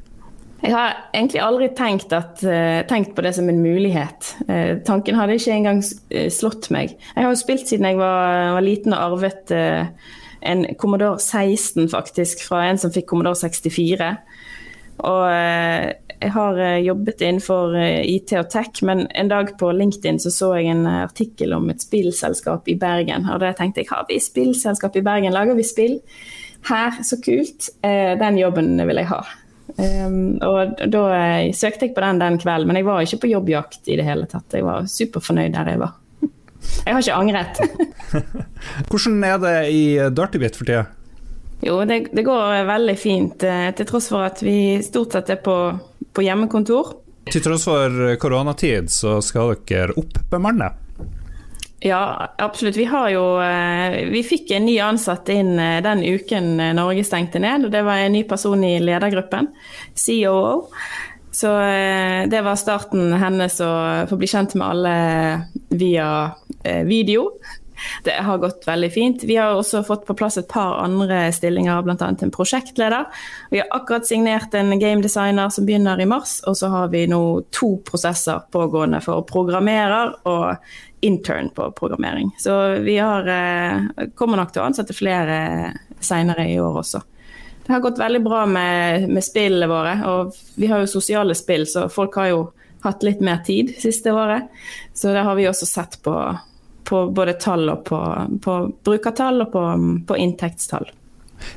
Jeg 0.63 0.75
har 0.77 0.93
egentlig 1.11 1.41
aldri 1.43 1.69
tenkt, 1.75 2.13
at, 2.15 2.43
uh, 2.47 2.83
tenkt, 2.87 3.17
på 3.17 3.25
det 3.27 3.35
som 3.35 3.49
en 3.51 3.63
mulighet. 3.65 4.35
Uh, 4.47 4.79
tanken 4.87 5.19
hadde 5.19 5.35
ikke 5.39 5.57
engang 5.57 5.83
uh, 5.83 6.29
slått 6.31 6.71
meg. 6.71 6.95
Jeg 7.17 7.25
har 7.25 7.33
jo 7.33 7.41
spilt 7.41 7.67
siden 7.67 7.89
jeg 7.89 7.99
var, 7.99 8.55
var 8.57 8.67
liten 8.67 8.95
og 8.95 9.19
arvet 9.19 9.51
en 10.43 10.63
Commodore 10.79 11.19
16 11.19 11.91
faktisk, 11.91 12.47
fra 12.47 12.65
en 12.69 12.79
som 12.79 12.95
fikk 12.95 13.11
Commodore 13.11 13.39
64. 13.39 14.13
Og 15.03 15.27
jeg 16.23 16.31
har 16.37 16.59
eh, 16.61 16.83
jobbet 16.87 17.23
innenfor 17.25 17.75
eh, 17.79 18.05
IT 18.07 18.35
og 18.39 18.49
tech, 18.53 18.83
men 18.87 19.07
en 19.19 19.31
dag 19.31 19.51
på 19.59 19.71
LinkedIn 19.75 20.21
så, 20.23 20.31
så 20.35 20.53
jeg 20.59 20.71
en 20.71 20.87
artikkel 20.87 21.55
om 21.57 21.69
et 21.73 21.83
spillselskap 21.83 22.71
i 22.71 22.77
Bergen. 22.79 23.27
Og 23.33 23.43
da 23.43 23.53
tenkte 23.59 23.83
jeg 23.83 23.91
har 23.91 24.07
vi 24.09 24.21
spillselskap 24.23 24.99
i 24.99 25.05
Bergen, 25.05 25.35
lager 25.35 25.59
vi 25.59 25.67
spill? 25.67 25.99
Her, 26.69 27.01
så 27.03 27.19
kult. 27.19 27.73
Den 27.83 28.37
jobben 28.39 28.77
vil 28.87 29.01
jeg 29.01 29.09
ha. 29.11 29.25
Um, 29.79 30.37
og 30.45 30.81
da 30.93 31.03
søkte 31.57 31.89
jeg 31.89 31.95
på 31.97 32.03
den 32.05 32.21
den 32.21 32.39
kvelden, 32.43 32.69
men 32.69 32.79
jeg 32.79 32.87
var 32.87 33.05
ikke 33.05 33.23
på 33.25 33.31
jobbjakt 33.33 33.89
i 33.89 33.97
det 33.99 34.07
hele 34.07 34.29
tatt. 34.31 34.53
Jeg 34.53 34.67
var 34.67 34.89
superfornøyd 34.91 35.55
der 35.55 35.73
jeg 35.75 35.83
var. 35.83 35.95
Jeg 36.87 36.95
har 36.95 37.03
ikke 37.03 37.15
angret. 37.19 37.59
Hvordan 38.89 39.25
er 39.27 39.39
det 39.43 39.55
i 39.75 39.85
Dirtybit 40.15 40.59
for 40.59 40.69
tida? 40.69 40.85
Jo, 41.63 41.81
det, 41.87 42.13
det, 42.15 42.23
går 42.27 42.63
veldig 42.67 42.95
fint, 42.99 43.43
eh, 43.47 43.71
til 43.75 43.87
tross 43.87 44.09
for 44.11 44.27
at 44.27 44.43
vi 44.43 44.79
stort 44.83 45.15
sett 45.15 45.31
er 45.31 45.41
på, 45.43 45.57
på 46.15 46.25
hjemmekontor. 46.27 46.93
Til 47.31 47.43
tross 47.43 47.67
for 47.67 48.15
koronatid 48.23 48.91
så 48.91 49.21
skal 49.23 49.57
dere 49.67 49.95
oppbemanne? 49.99 50.71
Ja, 51.83 52.35
absolutt. 52.39 52.77
Vi 52.79 52.85
har 52.87 53.09
jo 53.11 53.23
eh, 53.43 53.97
Vi 54.13 54.23
fikk 54.23 54.53
en 54.55 54.69
ny 54.69 54.77
ansatt 54.85 55.29
inn 55.35 55.57
eh, 55.59 55.81
den 55.83 56.05
uken 56.07 56.55
Norge 56.79 57.03
stengte 57.07 57.43
ned. 57.43 57.67
og 57.67 57.75
Det 57.75 57.83
var 57.87 58.05
en 58.05 58.15
ny 58.15 58.23
person 58.29 58.63
i 58.65 58.77
ledergruppen, 58.83 59.51
COO. 59.99 60.69
Så 61.33 61.49
det 62.29 62.43
var 62.45 62.59
starten 62.61 63.15
hennes 63.17 63.55
å 63.65 63.71
få 64.05 64.19
bli 64.21 64.29
kjent 64.29 64.53
med 64.53 64.67
alle 64.67 64.97
via 65.73 66.09
video. 66.85 67.23
Det 68.05 68.15
har 68.27 68.39
gått 68.43 68.67
veldig 68.67 68.91
fint. 68.93 69.25
Vi 69.29 69.37
har 69.37 69.55
også 69.55 69.83
fått 69.87 70.07
på 70.07 70.17
plass 70.19 70.39
et 70.41 70.49
par 70.51 70.79
andre 70.83 71.25
stillinger, 71.35 71.83
bl.a. 71.87 71.97
en 72.13 72.35
prosjektleder. 72.35 73.07
Vi 73.51 73.63
har 73.63 73.71
akkurat 73.71 74.07
signert 74.07 74.55
en 74.55 74.75
gamedesigner 74.79 75.53
som 75.55 75.67
begynner 75.67 76.01
i 76.01 76.09
mars, 76.09 76.41
og 76.47 76.57
så 76.59 76.71
har 76.73 76.93
vi 76.95 77.07
nå 77.11 77.23
to 77.55 77.75
prosesser 77.87 78.43
pågående 78.53 79.03
for 79.05 79.27
programmerer 79.29 80.17
og 80.29 80.57
intern 81.03 81.51
på 81.55 81.71
programmering. 81.79 82.31
Så 82.39 82.79
vi 82.85 82.99
har, 82.99 83.27
eh, 83.27 84.07
kommer 84.15 84.37
nok 84.37 84.53
til 84.53 84.63
å 84.63 84.67
ansette 84.67 84.95
flere 84.95 85.73
seinere 86.01 86.47
i 86.49 86.61
år 86.61 86.79
også. 86.83 87.03
Det 87.67 87.73
har 87.73 87.81
gått 87.81 87.99
veldig 87.99 88.23
bra 88.25 88.47
med, 88.47 89.09
med 89.09 89.25
spillene 89.25 89.69
våre, 89.71 89.95
og 90.07 90.35
vi 90.59 90.67
har 90.67 90.83
jo 90.83 90.91
sosiale 90.91 91.35
spill, 91.35 91.67
så 91.67 91.87
folk 91.91 92.15
har 92.19 92.27
jo 92.33 92.41
hatt 92.83 93.03
litt 93.07 93.21
mer 93.21 93.43
tid 93.47 93.75
siste 93.79 94.11
året. 94.11 94.49
Så 94.95 95.13
det 95.15 95.23
har 95.23 95.39
vi 95.39 95.47
også 95.47 95.67
sett 95.67 95.99
på 96.03 96.15
på 96.85 97.05
både 97.15 97.37
tall 97.41 97.69
og 97.73 97.85
på, 97.89 98.01
på 98.45 98.57
brukertall 98.85 99.47
og 99.47 99.53
på, 99.53 99.63
på, 100.09 100.19
inntektstall. 100.19 100.91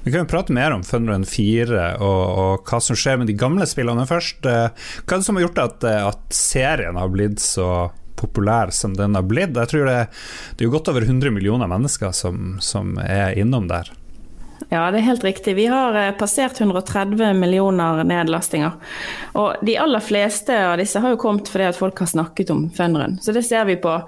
Vi 0.04 0.12
kan 0.12 0.24
jo 0.24 0.30
prate 0.30 0.54
mer 0.54 0.74
om 0.74 0.84
Funrun 0.84 1.26
4 1.30 1.90
og, 2.02 2.24
og, 2.26 2.70
hva 2.70 2.80
som 2.82 2.98
skjer 2.98 3.20
med 3.22 3.30
de 3.30 3.38
gamle 3.38 3.68
spillene 3.70 4.08
først. 4.10 4.48
Eh, 4.50 4.72
hva 5.04 5.18
er 5.18 5.22
det 5.22 5.28
som 5.28 5.38
har 5.38 5.46
gjort 5.46 5.62
at, 5.66 5.86
eh, 5.86 6.08
at 6.10 6.34
serien 6.34 6.98
har 6.98 7.14
blitt 7.14 7.44
så 7.44 7.92
populær 8.18 8.74
som 8.74 8.96
den 8.98 9.18
har 9.18 9.28
blitt? 9.28 9.54
Jeg 9.58 9.74
tror 9.74 9.86
det, 9.92 10.00
det 10.58 10.66
er 10.66 10.74
godt 10.74 10.90
over 10.94 11.06
100 11.06 11.36
millioner 11.36 11.70
mennesker 11.70 12.16
som, 12.18 12.58
som 12.64 12.98
er 13.04 13.38
innom 13.38 13.70
der. 13.70 13.94
Ja, 14.70 14.92
det 14.92 14.98
er 14.98 15.10
helt 15.12 15.24
riktig. 15.24 15.56
Vi 15.56 15.66
har 15.70 15.96
eh, 16.00 16.12
passert 16.18 16.60
130 16.62 17.34
millioner 17.38 18.04
nedlastinger. 18.04 18.72
Og 19.38 19.66
de 19.66 19.78
aller 19.78 20.02
fleste 20.04 20.56
av 20.72 20.80
disse 20.82 21.00
har 21.02 21.14
jo 21.14 21.20
kommet 21.22 21.50
fordi 21.52 21.70
at 21.70 21.78
folk 21.78 22.00
har 22.02 22.10
snakket 22.10 22.54
om 22.54 22.66
Funrun. 22.74 23.20
Så 23.22 23.36
det 23.36 23.46
ser 23.46 23.68
vi 23.70 23.78
på 23.82 24.00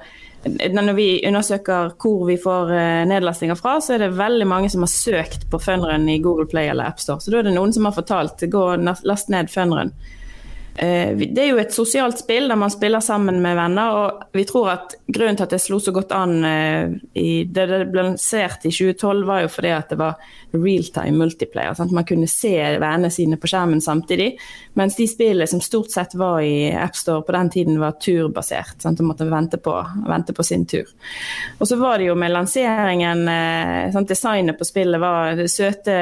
når 0.46 0.94
vi 0.94 1.08
undersøker 1.28 1.96
hvor 2.02 2.26
vi 2.28 2.38
får 2.40 2.72
eh, 2.76 3.06
nedlastinger 3.10 3.58
fra, 3.60 3.78
så 3.82 3.96
er 3.96 4.06
det 4.06 4.18
veldig 4.18 4.48
mange 4.48 4.70
som 4.70 4.86
har 4.86 4.92
søkt 4.92 5.48
på 5.52 5.60
Funrun 5.60 6.08
i 6.10 6.20
Google 6.24 6.48
Play 6.50 6.70
eller 6.72 6.92
AppStore. 6.92 7.24
Så 7.24 7.34
da 7.34 7.42
er 7.42 7.50
det 7.50 7.56
noen 7.58 7.74
som 7.76 7.88
har 7.90 7.96
fortalt 7.98 8.46
gå 8.52 8.64
last 8.80 9.34
ned 9.34 9.52
Funrun. 9.52 9.92
Eh, 10.78 11.18
det 11.18 11.42
er 11.42 11.48
jo 11.50 11.58
et 11.58 11.74
sosialt 11.74 12.20
spill 12.22 12.52
der 12.52 12.58
man 12.60 12.70
spiller 12.70 13.02
sammen 13.02 13.40
med 13.42 13.56
venner, 13.58 13.96
og 13.98 14.36
vi 14.38 14.44
tror 14.46 14.70
at 14.76 14.94
grunnen 15.10 15.40
til 15.40 15.48
at 15.48 15.56
det 15.56 15.62
slo 15.64 15.80
så 15.82 15.94
godt 15.96 16.14
an 16.14 16.36
eh, 16.46 16.94
i 17.18 17.32
det 17.50 17.66
det 17.72 17.80
ble 17.90 18.04
lansert 18.12 18.68
i 18.70 18.70
2012, 18.70 19.24
var 19.26 19.42
jo 19.42 19.50
fordi 19.56 19.74
at 19.74 19.90
det 19.90 19.98
var 19.98 20.22
realtime 20.54 21.18
multiplayer. 21.18 21.74
Sant? 21.74 21.96
Man 21.98 22.06
kunne 22.06 22.30
se 22.30 22.54
vennene 22.54 23.10
sine 23.14 23.40
på 23.42 23.50
skjermen 23.50 23.82
samtidig, 23.82 24.30
mens 24.78 25.00
de 25.00 25.10
spillene 25.10 25.50
som 25.50 25.66
stort 25.66 25.92
sett 25.96 26.14
var 26.14 26.44
i 26.46 26.70
AppStore 26.78 27.26
på 27.26 27.38
den 27.40 27.52
tiden, 27.58 27.82
var 27.82 27.98
turbasert. 27.98 28.78
Sant? 28.84 29.02
Og 29.02 29.10
måtte 29.10 29.26
vente 29.26 29.58
på, 29.58 29.76
vente 30.06 30.38
på, 30.38 30.46
sin 30.46 30.70
tur. 30.70 30.86
Og 31.58 31.68
så 31.68 31.82
var 31.82 31.98
det 31.98 32.12
jo 32.12 32.16
med 32.16 32.36
lanseringen 32.36 33.26
eh, 33.34 33.90
sant? 33.98 34.14
Designet 34.14 34.62
på 34.62 34.66
spillet 34.68 35.02
var 35.02 35.42
søte, 35.50 36.02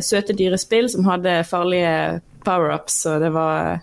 søte 0.00 0.38
dyre 0.38 0.62
som 0.62 1.10
hadde 1.10 1.42
farlige 1.44 2.20
power-ups, 2.46 3.02
og 3.10 3.20
det 3.22 3.30
var 3.34 3.82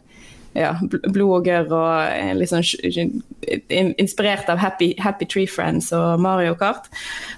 ja, 0.57 0.71
blogger 1.13 1.69
og 1.75 2.47
sånn 2.49 2.63
inspirert 3.69 4.49
av 4.49 4.57
Happy, 4.61 4.93
Happy, 5.01 5.27
Tree 5.29 5.49
Friends 5.49 5.91
og 5.95 6.19
Mario 6.23 6.55
Kart. 6.59 6.89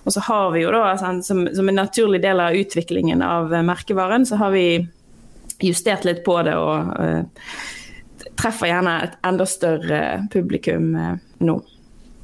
Og 0.05 0.15
så 0.15 0.23
har 0.29 0.53
vi 0.55 0.63
jo 0.63 0.71
da, 0.73 0.95
sånn, 0.99 1.21
som, 1.25 1.43
som, 1.55 1.69
en 1.69 1.79
naturlig 1.81 2.21
del 2.23 2.41
av 2.43 2.55
utviklingen 2.57 3.23
av 3.25 3.51
merkevaren, 3.67 4.25
så 4.25 4.39
har 4.41 4.55
vi 4.55 4.65
justert 5.61 6.07
litt 6.07 6.23
på 6.25 6.39
det 6.47 6.55
og 6.57 6.95
uh, 6.97 7.51
treffer 8.39 8.71
gjerne 8.71 8.95
et 9.05 9.19
enda 9.27 9.45
større 9.49 10.01
publikum 10.33 10.95
uh, 10.95 11.13
nå. 11.43 11.59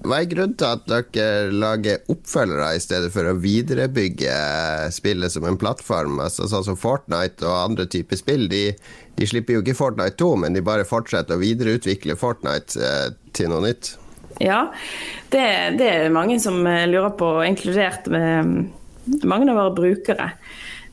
Hva 0.06 0.20
er 0.22 0.30
grunnen 0.30 0.54
til 0.60 0.68
at 0.70 0.84
dere 0.88 1.50
lager 1.50 2.04
oppfølgere 2.12 2.76
i 2.78 2.82
stedet 2.82 3.10
for 3.14 3.26
å 3.26 3.38
viderebygge 3.42 4.36
spillet 4.94 5.34
som 5.34 5.48
en 5.50 5.58
plattform? 5.60 6.20
Altså 6.22 6.46
Sånn 6.52 6.68
som 6.68 6.78
Fortnite 6.80 7.46
og 7.48 7.56
andre 7.56 7.88
typer 7.90 8.20
spill, 8.20 8.46
de, 8.52 8.70
de, 9.18 9.30
slipper 9.30 9.58
jo 9.58 9.64
ikke 9.66 9.78
Fortnite 9.80 10.20
2, 10.22 10.30
men 10.44 10.58
de 10.58 10.64
bare 10.66 10.86
fortsetter 10.88 11.36
å 11.36 11.42
videreutvikle 11.42 12.18
Fortnite 12.20 12.78
eh, 12.78 13.08
til 13.34 13.52
noe 13.52 13.66
nytt. 13.66 13.96
Ja, 14.44 14.68
det, 15.34 15.46
det, 15.80 15.90
er 15.90 16.14
mange 16.14 16.38
som 16.44 16.62
eh, 16.70 16.86
lurer 16.90 17.16
på, 17.18 17.34
inkludert 17.48 18.06
mm, 18.06 18.58
mange 19.26 19.50
av 19.50 19.58
våre 19.64 19.78
brukere. 19.82 20.32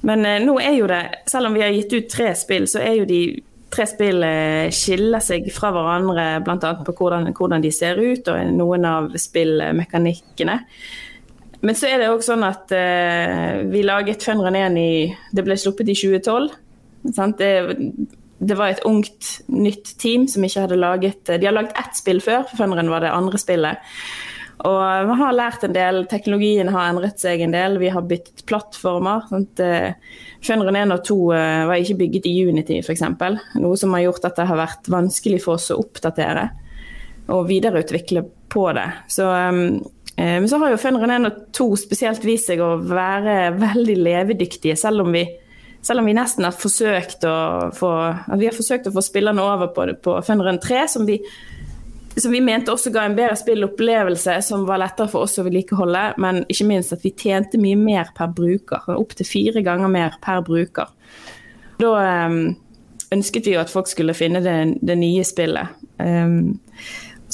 Men 0.08 0.24
eh, 0.24 0.40
nå 0.44 0.56
er 0.64 0.78
jo 0.78 0.88
det, 0.88 1.02
selv 1.28 1.50
om 1.50 1.58
vi 1.58 1.64
har 1.66 1.76
gitt 1.76 1.92
ut 1.92 2.08
tre 2.12 2.32
spill, 2.40 2.64
så 2.70 2.80
er 2.80 3.02
jo 3.02 3.08
de 3.08 3.20
tre 3.74 3.86
spill 3.90 4.24
eh, 4.26 4.70
skiller 4.74 5.22
seg 5.24 5.48
fra 5.54 5.72
hverandre 5.74 6.26
bl.a. 6.44 6.74
på 6.86 6.94
hvordan, 6.96 7.30
hvordan, 7.34 7.64
de 7.64 7.72
ser 7.74 8.00
ut 8.00 8.28
og 8.32 8.52
noen 8.54 8.86
av 8.88 9.10
spillmekanikkene. 9.20 10.58
Men 11.64 11.78
så 11.78 11.88
er 11.88 12.02
det 12.02 12.10
òg 12.12 12.20
sånn 12.24 12.44
at 12.44 12.72
uh, 12.76 13.62
vi 13.72 13.80
laget 13.86 14.24
Funrun 14.26 14.58
1 14.58 14.74
i 14.76 14.90
Det 15.32 15.44
ble 15.46 15.56
sluppet 15.56 15.88
i 15.88 15.94
2012. 15.96 16.50
Det, 17.38 17.48
det, 18.36 18.56
var 18.58 18.74
et 18.74 18.84
ungt, 18.84 19.30
nytt 19.48 19.94
team 20.00 20.26
som 20.28 20.44
ikke 20.44 20.66
hadde 20.66 20.78
laget 20.80 21.32
De 21.32 21.44
har 21.44 21.56
laget 21.56 21.76
ett 21.80 21.96
spill 21.96 22.20
før, 22.24 22.44
Funrun 22.58 22.92
var 22.92 23.04
det 23.04 23.14
andre 23.16 23.40
spillet. 23.40 23.80
Og 24.64 25.08
vi 25.08 25.16
har 25.18 25.34
lært 25.36 25.64
en 25.66 25.74
del. 25.74 26.04
Teknologien 26.08 26.70
har 26.72 26.92
endret 26.92 27.20
seg 27.20 27.42
en 27.44 27.56
del. 27.56 27.80
Vi 27.82 27.90
har 27.92 28.04
byttet 28.08 28.44
plattformer. 28.48 29.24
Sant? 29.32 29.60
Funren 30.44 30.76
1 30.76 30.92
og 30.92 31.04
2 31.08 31.18
eh, 31.36 31.62
var 31.70 31.80
ikke 31.80 31.98
bygget 32.02 32.28
i 32.28 32.34
Unity 32.48 32.80
f.eks. 32.82 33.04
Noe 33.60 33.78
som 33.80 33.94
har 33.96 34.06
gjort 34.06 34.28
at 34.28 34.40
det 34.40 34.48
har 34.50 34.60
vært 34.60 34.90
vanskelig 34.92 35.40
for 35.44 35.56
oss 35.58 35.70
å 35.72 35.80
oppdatere 35.80 36.50
og 37.32 37.46
videreutvikle 37.48 38.24
på 38.52 38.66
det. 38.76 38.88
Så, 39.08 39.30
eh, 39.30 39.54
men 40.18 40.50
så 40.50 40.60
har 40.60 40.74
jo 40.74 40.82
Funren 40.82 41.14
1 41.16 41.30
og 41.30 41.40
2 41.56 41.70
spesielt 41.86 42.26
vist 42.28 42.50
seg 42.50 42.60
å 42.60 42.74
være 42.84 43.54
veldig 43.56 43.96
levedyktige, 44.02 44.76
selv 44.78 45.06
om 45.06 45.16
vi 45.16 45.24
selv 45.84 46.00
om 46.00 46.06
vi 46.08 46.14
nesten 46.16 46.46
har 46.46 46.54
forsøkt 46.56 47.26
å 47.28 47.36
få, 47.76 47.90
vi 48.40 48.46
har 48.48 48.56
forsøkt 48.56 48.86
å 48.88 48.92
få 48.94 49.02
spillerne 49.04 49.42
over 49.44 49.68
på, 49.76 49.84
på 50.00 50.14
Funren 50.24 50.56
3, 50.62 50.78
som 50.88 51.04
vi 51.04 51.18
som 52.16 52.32
vi 52.32 52.40
mente 52.44 52.72
også 52.72 52.92
ga 52.94 53.04
en 53.08 53.16
bedre 53.16 53.36
spillopplevelse 53.38 54.36
som 54.46 54.66
var 54.68 54.80
lettere 54.82 55.10
for 55.10 55.26
oss 55.26 55.38
å 55.40 55.44
vedlikeholde, 55.46 56.04
men 56.22 56.42
ikke 56.52 56.66
minst 56.68 56.94
at 56.94 57.02
vi 57.02 57.14
tjente 57.18 57.58
mye 57.60 57.78
mer 57.78 58.12
per 58.14 58.30
bruker. 58.36 58.86
Opptil 58.94 59.26
fire 59.26 59.64
ganger 59.66 59.90
mer 59.90 60.18
per 60.22 60.44
bruker. 60.46 60.92
Da 61.80 61.90
um, 62.28 62.38
ønsket 63.14 63.48
vi 63.48 63.56
jo 63.56 63.62
at 63.64 63.72
folk 63.72 63.90
skulle 63.90 64.14
finne 64.16 64.42
det, 64.44 64.56
det 64.86 64.98
nye 65.00 65.24
spillet. 65.26 65.74
Um, 65.98 66.54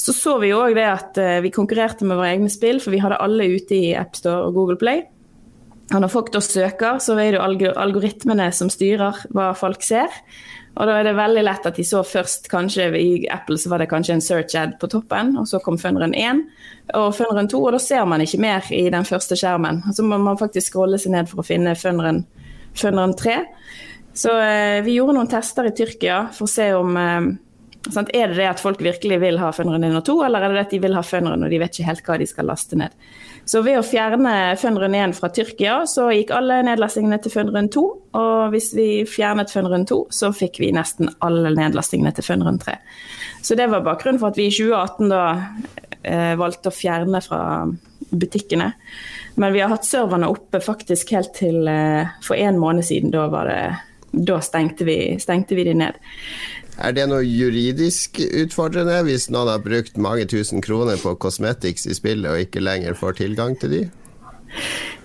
så 0.01 0.15
så 0.17 0.37
vi 0.41 0.53
òg 0.57 0.73
det 0.77 0.87
at 0.89 1.19
uh, 1.21 1.39
vi 1.45 1.53
konkurrerte 1.53 2.07
med 2.07 2.17
våre 2.17 2.33
egne 2.33 2.49
spill, 2.49 2.81
for 2.81 2.95
vi 2.95 3.03
hadde 3.03 3.21
alle 3.21 3.51
ute 3.53 3.77
i 3.77 3.91
AppStore 3.97 4.47
og 4.47 4.57
Google 4.57 4.81
Play. 4.81 5.05
Og 5.91 5.99
når 5.99 6.09
folk 6.09 6.31
da 6.33 6.41
søker, 6.41 6.97
så 7.03 7.17
er 7.19 7.35
det 7.35 7.41
jo 7.41 7.75
algoritmene 7.75 8.47
som 8.55 8.71
styrer 8.71 9.25
hva 9.35 9.51
folk 9.57 9.83
ser. 9.85 10.09
Og 10.71 10.87
da 10.87 10.95
er 10.97 11.07
det 11.09 11.17
veldig 11.17 11.43
lett 11.43 11.65
at 11.67 11.77
de 11.77 11.83
så 11.85 11.99
først 12.07 12.47
kanskje 12.51 12.87
I 12.95 13.09
Apple 13.33 13.57
så 13.59 13.73
var 13.73 13.83
det 13.83 13.89
kanskje 13.91 14.15
en 14.15 14.23
search 14.23 14.55
ad 14.55 14.77
på 14.79 14.87
toppen, 14.91 15.33
og 15.41 15.49
så 15.49 15.59
kom 15.63 15.77
Funrun 15.81 16.15
1 16.15 16.45
og 16.97 17.09
Funrun 17.17 17.49
2, 17.51 17.59
og 17.59 17.75
da 17.75 17.81
ser 17.83 18.07
man 18.07 18.23
ikke 18.23 18.39
mer 18.41 18.71
i 18.75 18.85
den 18.91 19.07
første 19.07 19.35
skjermen. 19.39 19.81
Så 19.91 20.05
må 20.07 20.19
man 20.21 20.39
faktisk 20.39 20.71
scrolle 20.71 20.99
seg 21.01 21.15
ned 21.15 21.29
for 21.31 21.43
å 21.43 21.47
finne 21.47 21.75
Funrun 21.75 22.23
3. 23.19 23.37
Så 24.15 24.33
eh, 24.43 24.79
vi 24.83 24.97
gjorde 24.97 25.15
noen 25.15 25.29
tester 25.31 25.67
i 25.67 25.75
Tyrkia 25.75 26.25
for 26.35 26.47
å 26.47 26.51
se 26.51 26.67
om, 26.75 26.97
eh, 26.99 27.29
Sant? 27.91 28.11
Er 28.15 28.31
det 28.31 28.39
det 28.39 28.47
at 28.49 28.61
folk 28.63 28.81
virkelig 28.83 29.19
vil 29.21 29.39
ha 29.41 29.51
Funrun 29.55 29.83
1 29.83 29.97
og 29.99 30.05
2, 30.07 30.15
eller 30.27 30.45
er 30.45 30.55
det 30.55 30.63
at 30.65 30.73
de 30.75 30.79
vil 30.83 30.95
ha 30.95 31.03
Funrun 31.05 31.43
og 31.43 31.51
de 31.51 31.59
vet 31.61 31.75
ikke 31.75 31.89
helt 31.89 32.07
hva 32.07 32.17
de 32.21 32.27
skal 32.29 32.47
laste 32.47 32.79
ned? 32.79 32.95
Så 33.49 33.63
ved 33.65 33.79
å 33.79 33.85
fjerne 33.85 34.33
Funrun 34.61 34.95
1 34.95 35.15
fra 35.17 35.31
Tyrkia, 35.33 35.81
så 35.89 36.07
gikk 36.13 36.33
alle 36.35 36.61
nedlastingene 36.67 37.17
til 37.23 37.33
Funrun 37.33 37.69
2. 37.73 37.85
Og 38.21 38.53
hvis 38.53 38.71
vi 38.77 38.87
fjernet 39.09 39.51
Funrun 39.53 39.87
2, 39.89 40.01
så 40.13 40.31
fikk 40.35 40.61
vi 40.61 40.71
nesten 40.75 41.09
alle 41.25 41.53
nedlastingene 41.57 42.13
til 42.15 42.27
Funrun 42.27 42.61
3. 42.61 42.77
Så 43.41 43.57
det 43.57 43.67
var 43.71 43.85
bakgrunnen 43.85 44.21
for 44.21 44.31
at 44.31 44.39
vi 44.39 44.47
i 44.47 44.53
2018 44.53 45.11
da 45.11 45.23
eh, 46.03 46.33
valgte 46.39 46.69
å 46.69 46.75
fjerne 46.75 47.23
fra 47.25 47.41
butikkene. 48.11 48.71
Men 49.41 49.53
vi 49.53 49.63
har 49.63 49.71
hatt 49.71 49.87
serverne 49.87 50.29
oppe 50.29 50.61
faktisk 50.63 51.15
helt 51.15 51.33
til 51.37 51.67
eh, 51.67 52.11
for 52.23 52.37
en 52.37 52.59
måned 52.61 52.85
siden. 52.85 53.13
Da, 53.13 53.25
det, 53.47 53.59
da 54.11 54.41
stengte, 54.43 54.85
vi, 54.87 54.97
stengte 55.23 55.57
vi 55.57 55.65
de 55.65 55.77
ned. 55.81 55.97
Er 56.79 56.93
det 56.95 57.07
noe 57.11 57.23
juridisk 57.25 58.21
utfordrende 58.23 59.01
hvis 59.07 59.29
noen 59.33 59.51
har 59.51 59.63
brukt 59.63 59.97
mange 60.01 60.27
tusen 60.31 60.63
kroner 60.63 60.99
på 61.01 61.15
cosmetics 61.21 61.87
i 61.89 61.97
spillet 61.97 62.31
og 62.31 62.45
ikke 62.45 62.63
lenger 62.63 62.95
får 62.97 63.19
tilgang 63.19 63.57
til 63.59 63.75
de? 63.75 63.81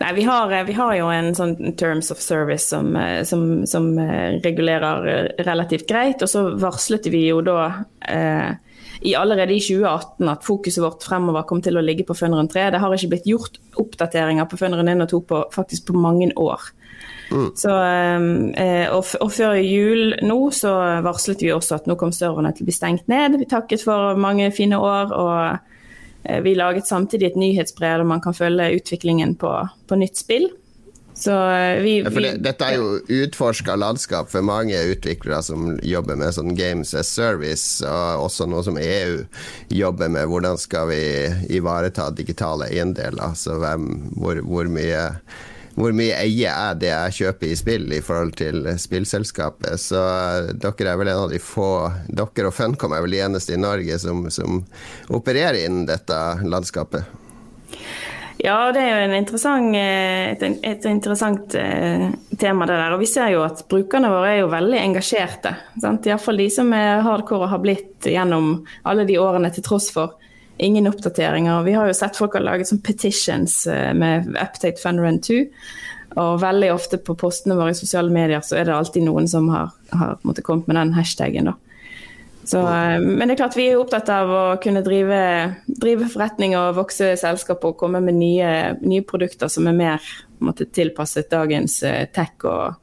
Nei, 0.01 0.13
vi 0.17 0.23
har, 0.27 0.51
vi 0.67 0.75
har, 0.77 0.93
jo 0.99 1.09
en 1.11 1.33
sånn 1.37 1.75
terms 1.79 2.11
of 2.13 2.21
service 2.21 2.67
som, 2.69 2.97
som, 3.25 3.43
som, 3.69 3.89
regulerer 4.45 5.31
relativt 5.47 5.87
greit. 5.89 6.23
Og 6.23 6.31
så 6.31 6.43
varslet 6.61 7.07
vi 7.13 7.23
jo 7.29 7.41
da 7.47 7.61
eh, 8.03 8.51
i 9.07 9.15
allerede 9.17 9.55
i 9.55 9.61
2018 9.63 10.33
at 10.33 10.45
fokuset 10.47 10.83
vårt 10.83 11.07
fremover 11.07 11.47
kom 11.49 11.63
til 11.65 11.79
å 11.79 11.85
ligge 11.85 12.07
på 12.09 12.17
Funneren 12.19 12.51
3. 12.51 12.71
Det 12.75 12.83
har 12.83 12.97
ikke 12.97 13.13
blitt 13.15 13.31
gjort 13.31 13.61
oppdateringer 13.79 14.49
på 14.51 14.59
Funneren 14.61 14.91
1 14.93 15.07
og 15.07 15.13
2 15.15 15.23
på, 15.31 15.43
faktisk 15.55 15.91
på 15.91 16.01
mange 16.01 16.31
år. 16.41 16.71
Mm. 17.31 17.49
Så, 17.59 17.71
eh, 18.57 18.87
og, 18.95 19.07
og, 19.21 19.31
før 19.35 19.57
jul 19.59 20.15
nå 20.23 20.39
så 20.55 20.73
varslet 21.07 21.43
vi 21.43 21.55
også 21.55 21.81
at 21.81 21.89
nå 21.91 21.97
kom 21.99 22.13
serverne 22.15 22.53
til 22.55 22.67
å 22.67 22.69
bli 22.69 22.77
stengt 22.77 23.09
ned. 23.11 23.39
Vi 23.41 23.49
takket 23.51 23.83
for 23.87 24.19
mange 24.21 24.51
fine 24.55 24.79
år. 24.79 25.15
og 25.15 25.41
eh, 26.27 26.43
vi 26.45 26.55
laget 26.59 26.87
samtidig 26.87 27.33
et 27.33 27.41
nyhetsbrev 27.41 28.03
der 28.03 28.07
man 28.07 28.23
kan 28.23 28.35
følge 28.35 28.75
utviklingen 28.79 29.35
på, 29.41 29.53
på 29.89 29.99
nytt 29.99 30.19
spill. 30.19 30.51
Så 31.19 31.51
eh, 31.51 31.83
vi, 31.83 31.99
ja, 31.99 32.11
det, 32.11 32.33
dette 32.45 32.67
er 32.67 32.77
jo 32.77 32.99
utforska 33.09 33.77
landskap 33.81 34.29
for 34.29 34.45
mange 34.45 34.77
utviklere 34.93 35.41
som 35.43 35.71
jobber 35.81 36.19
med 36.21 36.35
sånn 36.37 36.53
games 36.59 36.93
as 36.95 37.09
service, 37.09 37.81
og 37.81 38.27
også 38.27 38.45
noe 38.53 38.61
som 38.67 38.77
EU 38.77 39.23
jobber 39.73 40.13
med. 40.13 40.29
Hvordan 40.29 40.61
skal 40.61 40.91
vi 40.93 41.01
ivareta 41.57 42.11
digitale 42.13 42.69
eiendeler? 42.69 43.23
Altså 43.31 43.57
hvor, 43.57 44.43
hvor 44.45 44.69
mye 44.69 45.07
hvor 45.77 45.93
mye 45.97 46.17
eier 46.17 46.49
jeg 46.49 46.81
det 46.81 46.89
jeg 46.91 47.17
kjøper 47.19 47.51
i 47.51 47.59
spill 47.59 47.93
i 47.93 48.01
forhold 48.05 48.33
til 48.41 48.65
spillselskapet. 48.81 49.77
Så 49.81 50.01
eh, 50.01 50.55
dere 50.57 50.93
er 50.93 51.01
vel 51.01 51.13
en 51.13 51.27
av 51.27 51.33
de 51.33 51.41
få 51.43 51.71
Dere 52.09 52.49
og 52.49 52.57
Funcom 52.57 52.97
er 52.97 53.05
vel 53.05 53.17
de 53.19 53.23
eneste 53.27 53.57
i 53.57 53.61
Norge 53.61 54.01
som, 54.01 54.25
som 54.33 54.63
opererer 55.13 55.67
innen 55.67 55.85
dette 55.89 56.21
landskapet. 56.49 57.05
Ja, 58.41 58.71
det 58.73 58.83
er 58.85 59.01
jo 59.01 59.17
interessant, 59.17 59.77
eh, 59.77 60.33
et, 60.33 60.43
et, 60.65 60.89
interessant 60.89 61.57
eh, 61.61 62.09
tema 62.41 62.69
det 62.69 62.77
der. 62.77 62.97
Og 62.97 63.05
vi 63.05 63.09
ser 63.13 63.33
jo 63.33 63.45
at 63.45 63.65
brukerne 63.69 64.13
våre 64.13 64.33
er 64.33 64.43
jo 64.43 64.53
veldig 64.53 64.81
engasjerte. 64.81 65.55
Iallfall 65.83 66.41
de 66.41 66.51
som 66.53 66.73
er 66.77 67.05
hardcore 67.05 67.45
og 67.45 67.53
har 67.53 67.65
blitt 67.65 68.09
gjennom 68.09 68.63
alle 68.89 69.05
de 69.09 69.21
årene 69.21 69.53
til 69.53 69.65
tross 69.67 69.89
for 69.93 70.17
ingen 70.59 70.89
oppdateringer. 70.91 71.63
Vi 71.67 71.75
har 71.77 71.91
jo 71.91 71.97
sett 71.97 72.19
folk 72.19 72.37
har 72.39 72.45
laget 72.45 72.71
sånn 72.71 72.85
petitions 72.85 73.65
eh, 73.71 73.93
med 73.97 74.33
Update 74.35 74.81
Funrun 74.83 75.21
2. 75.25 75.43
Og 76.17 76.41
veldig 76.41 76.73
ofte 76.73 76.99
på 77.03 77.17
postene 77.19 77.59
våre 77.59 77.75
i 77.75 77.77
sosiale 77.77 78.13
medier 78.13 78.41
så 78.45 78.57
er 78.57 78.69
det 78.69 78.77
alltid 78.77 79.05
noen 79.05 79.29
som 79.29 79.51
har, 79.53 79.75
har 79.93 80.17
kommet 80.47 80.69
med 80.71 80.79
den 80.79 80.95
hashtaggen. 80.97 81.53
da. 81.53 81.57
Så, 82.47 82.61
eh, 82.61 83.01
men 83.01 83.27
det 83.27 83.35
er 83.35 83.41
klart 83.43 83.57
vi 83.59 83.67
er 83.73 83.81
opptatt 83.81 84.09
av 84.15 84.31
å 84.31 84.45
kunne 84.63 84.85
drive, 84.87 85.19
drive 85.67 86.07
forretning 86.13 86.55
og 86.59 86.77
vokse 86.79 87.17
selskap 87.19 87.65
og 87.67 87.79
komme 87.81 88.01
med 88.05 88.15
nye, 88.21 88.51
nye 88.87 89.05
produkter 89.07 89.51
som 89.51 89.67
er 89.67 89.75
mer 89.75 90.11
måtte, 90.39 90.69
tilpasset 90.71 91.31
dagens 91.33 91.81
uh, 91.83 92.05
tech. 92.15 92.37
Og, 92.47 92.77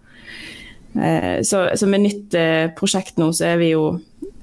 eh, 0.99 1.39
så, 1.47 1.67
så, 1.79 1.87
med 1.87 2.03
nytt 2.03 2.35
eh, 2.35 2.65
prosjekt 2.75 3.21
nå 3.21 3.31
så 3.31 3.53
er 3.53 3.61
vi 3.61 3.71
jo 3.71 3.85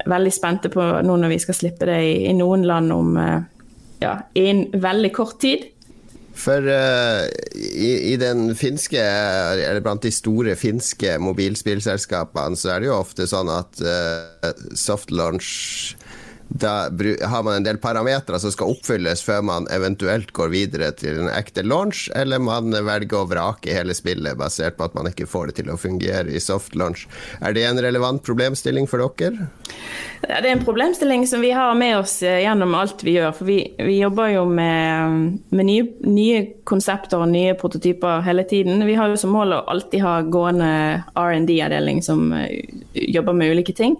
veldig 0.08 0.32
spente 0.32 0.70
på 0.72 0.84
nå 1.04 1.16
når 1.20 1.34
vi 1.34 1.40
skal 1.42 1.56
slippe 1.58 1.88
det 1.88 1.98
i, 2.06 2.14
i 2.30 2.36
noen 2.36 2.64
land 2.68 2.94
om 2.94 3.18
ja, 4.00 4.14
i 4.34 4.46
en 4.48 4.64
veldig 4.80 5.12
kort 5.16 5.38
tid. 5.42 5.68
For 6.40 6.64
uh, 6.64 7.26
i, 7.54 8.12
i, 8.12 8.16
den 8.20 8.54
finske, 8.56 9.00
eller 9.00 9.82
blant 9.84 10.04
de 10.06 10.12
store 10.14 10.54
finske 10.58 11.16
mobilspillselskapene, 11.20 12.56
så 12.56 12.74
er 12.74 12.82
det 12.82 12.90
jo 12.90 12.96
ofte 13.00 13.26
sånn 13.28 13.50
at 13.52 13.82
uh, 13.84 14.52
soft 14.78 15.12
launch 15.12 15.96
da 16.52 16.90
har 17.30 17.42
man 17.42 17.54
en 17.54 17.62
del 17.62 17.78
parametere 17.78 18.40
som 18.42 18.50
skal 18.50 18.72
oppfylles 18.72 19.22
før 19.22 19.42
man 19.46 19.68
eventuelt 19.70 20.32
går 20.34 20.50
videre 20.50 20.90
til 20.98 21.20
en 21.22 21.30
ekte 21.30 21.62
launch, 21.62 22.08
eller 22.18 22.42
man 22.42 22.74
velger 22.74 23.20
å 23.20 23.28
vrake 23.30 23.74
hele 23.74 23.94
spillet 23.94 24.38
basert 24.38 24.76
på 24.76 24.88
at 24.88 24.96
man 24.98 25.06
ikke 25.12 25.28
får 25.30 25.50
det 25.50 25.60
til 25.60 25.70
å 25.70 25.78
fungere 25.78 26.34
i 26.34 26.42
soft 26.42 26.74
launch. 26.74 27.06
Er 27.38 27.54
det 27.54 27.68
en 27.68 27.78
relevant 27.78 28.24
problemstilling 28.26 28.90
for 28.90 28.98
dere? 28.98 29.46
Det 30.20 30.34
er 30.36 30.50
en 30.50 30.66
problemstilling 30.66 31.22
som 31.30 31.40
vi 31.40 31.54
har 31.54 31.72
med 31.78 32.00
oss 32.02 32.18
eh, 32.26 32.42
gjennom 32.42 32.74
alt 32.76 33.00
vi 33.06 33.14
gjør. 33.14 33.30
For 33.38 33.48
vi, 33.48 33.60
vi 33.78 34.00
jobber 34.02 34.34
jo 34.34 34.44
med, 34.50 35.38
med 35.54 35.70
nye, 35.70 35.86
nye, 36.04 36.42
konsepter 36.68 37.22
og 37.22 37.30
nye 37.30 37.54
prototyper 37.58 38.20
hele 38.26 38.44
tiden. 38.46 38.84
Vi 38.86 38.98
har 38.98 39.10
jo 39.10 39.16
som 39.18 39.32
mål 39.34 39.56
å 39.56 39.64
alltid 39.72 40.04
ha 40.04 40.20
gående 40.26 40.70
R&D-avdeling 41.14 42.02
som 42.04 42.34
eh, 42.36 42.66
jobber 42.92 43.38
med 43.38 43.54
ulike 43.54 43.74
ting. 43.76 43.96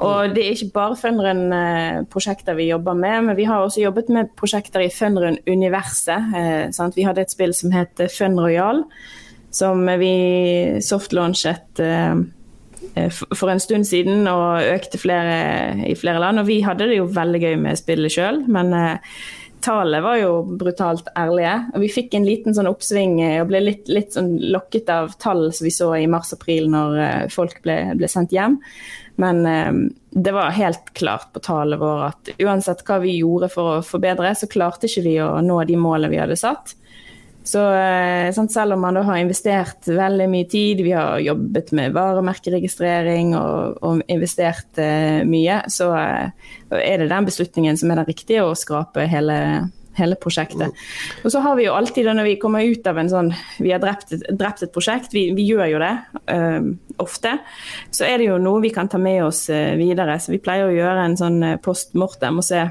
Og 0.00 0.32
det 0.32 0.44
er 0.44 0.54
ikke 0.54 0.72
bare 0.74 0.96
Funrun-prosjekter 0.96 2.56
vi 2.56 2.70
jobber 2.70 2.96
med, 2.96 3.26
men 3.26 3.36
vi 3.36 3.44
har 3.48 3.60
også 3.60 3.82
jobbet 3.82 4.08
med 4.12 4.32
prosjekter 4.38 4.84
i 4.84 4.92
Funrun-universet. 4.92 6.36
Eh, 6.36 6.92
vi 6.96 7.04
hadde 7.04 7.24
et 7.26 7.32
spill 7.32 7.52
som 7.56 7.74
het 7.74 8.00
Fun 8.14 8.38
Royal, 8.40 8.84
som 9.52 9.84
vi 10.00 10.14
softlaunchet 10.84 11.82
eh, 11.84 12.22
for 13.10 13.52
en 13.52 13.60
stund 13.60 13.84
siden 13.84 14.24
og 14.30 14.64
økte 14.70 14.98
flere, 14.98 15.36
i 15.84 15.92
flere 15.98 16.22
land. 16.22 16.40
Og 16.40 16.48
vi 16.48 16.62
hadde 16.64 16.88
det 16.88 16.96
jo 17.02 17.10
veldig 17.12 17.42
gøy 17.44 17.60
med 17.60 17.82
spillet 17.82 18.16
sjøl, 18.16 18.40
men 18.48 18.72
eh, 18.78 19.20
tallene 19.60 20.00
var 20.00 20.16
jo 20.22 20.32
brutalt 20.56 21.12
ærlige. 21.12 21.58
Og 21.74 21.84
vi 21.84 21.92
fikk 21.92 22.16
en 22.16 22.24
liten 22.24 22.56
sånn 22.56 22.70
oppsving 22.70 23.18
og 23.42 23.52
ble 23.52 23.60
litt, 23.66 23.92
litt 23.92 24.16
sånn 24.16 24.32
lokket 24.48 24.88
av 24.96 25.12
tall 25.20 25.50
som 25.52 25.68
vi 25.68 25.76
så 25.76 25.92
i 25.98 26.08
mars-april 26.08 26.72
når 26.72 27.28
folk 27.36 27.60
ble, 27.66 27.82
ble 28.00 28.08
sendt 28.08 28.32
hjem. 28.32 28.56
Men 29.20 29.44
eh, 29.46 29.72
det 30.10 30.34
var 30.34 30.56
helt 30.56 30.92
klart 30.96 31.30
på 31.34 31.42
talet 31.44 31.80
vår 31.80 32.04
at 32.08 32.34
uansett 32.40 32.84
hva 32.88 33.00
vi 33.02 33.18
gjorde 33.20 33.50
for 33.52 33.76
å 33.76 33.86
forbedre, 33.86 34.32
så 34.34 34.48
klarte 34.50 34.88
ikke 34.88 35.06
vi 35.06 35.16
å 35.22 35.32
nå 35.44 35.62
de 35.68 35.78
målene 35.80 36.12
vi 36.12 36.22
hadde 36.22 36.38
satt. 36.40 36.74
Så 37.44 37.62
eh, 37.72 38.28
sant, 38.36 38.52
selv 38.52 38.76
om 38.76 38.82
man 38.84 38.98
da 38.98 39.02
har 39.06 39.18
investert 39.18 39.88
veldig 39.88 40.26
mye 40.30 40.46
tid, 40.50 40.82
vi 40.84 40.92
har 40.92 41.22
jobbet 41.24 41.72
med 41.76 41.94
varemerkeregistrering 41.96 43.32
og, 43.38 43.78
og 43.86 44.02
investert 44.12 44.80
eh, 44.80 45.22
mye, 45.26 45.62
så 45.72 45.88
eh, 45.96 46.50
er 46.76 47.00
det 47.00 47.08
den 47.10 47.28
beslutningen 47.28 47.80
som 47.80 47.90
er 47.90 48.02
den 48.02 48.10
riktige, 48.10 48.44
å 48.44 48.56
skrape 48.58 49.08
hele 49.08 49.38
hele 49.98 50.16
prosjektet. 50.20 50.76
Og 51.24 51.32
så 51.32 51.40
har 51.44 51.56
vi 51.58 51.66
jo 51.66 51.74
alltid, 51.74 52.06
når 52.06 52.28
vi 52.28 52.36
kommer 52.40 52.66
ut 52.66 52.86
av 52.86 52.98
en 53.00 53.10
sånn 53.10 53.32
Vi 53.58 53.72
har 53.72 53.82
drept, 53.82 54.14
drept 54.30 54.62
et 54.64 54.72
prosjekt, 54.74 55.14
vi, 55.14 55.30
vi, 55.36 55.46
gjør 55.50 55.66
jo 55.72 55.80
det 55.82 55.94
uh, 56.32 56.60
ofte. 57.02 57.36
Så 57.90 58.06
er 58.06 58.20
det 58.20 58.30
jo 58.30 58.38
noe 58.42 58.62
vi 58.62 58.72
kan 58.74 58.90
ta 58.90 59.00
med 59.02 59.24
oss 59.26 59.48
uh, 59.52 59.74
videre. 59.80 60.18
Så 60.20 60.34
vi 60.34 60.42
pleier 60.42 60.68
å 60.68 60.76
gjøre 60.76 61.08
en 61.08 61.18
sånn 61.18 61.40
uh, 61.44 61.56
post 61.62 61.96
mortem 61.98 62.40
og 62.40 62.46
se 62.46 62.64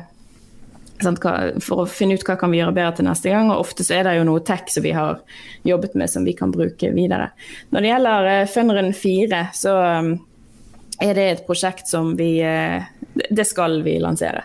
for 1.00 1.86
å 1.86 1.88
finne 1.88 2.18
ut 2.20 2.26
hva 2.28 2.36
kan 2.36 2.52
vi 2.52 2.58
gjøre 2.60 2.76
bedre 2.76 2.98
til 2.98 3.08
neste 3.08 3.32
gang. 3.32 3.52
Og 3.54 3.64
ofte 3.64 3.86
så 3.88 4.00
er 4.00 4.08
det 4.08 4.18
jo 4.18 4.26
noe 4.28 4.44
tech 4.46 4.68
som 4.72 4.84
vi 4.84 4.96
har 4.96 5.22
jobbet 5.68 5.96
med 6.00 6.12
som 6.12 6.26
vi 6.28 6.36
kan 6.36 6.52
bruke 6.52 6.92
videre. 6.96 7.32
Når 7.72 7.86
det 7.86 7.94
gjelder 7.94 8.32
uh, 8.32 8.50
Funrun 8.52 8.92
4, 8.96 9.46
så 9.56 9.78
um, 10.04 10.14
er 11.00 11.16
det 11.16 11.28
et 11.30 11.48
prosjekt 11.48 11.88
som 11.88 12.12
vi 12.20 12.34
Det 13.16 13.46
skal 13.48 13.80
vi 13.86 13.94
lansere. 14.04 14.44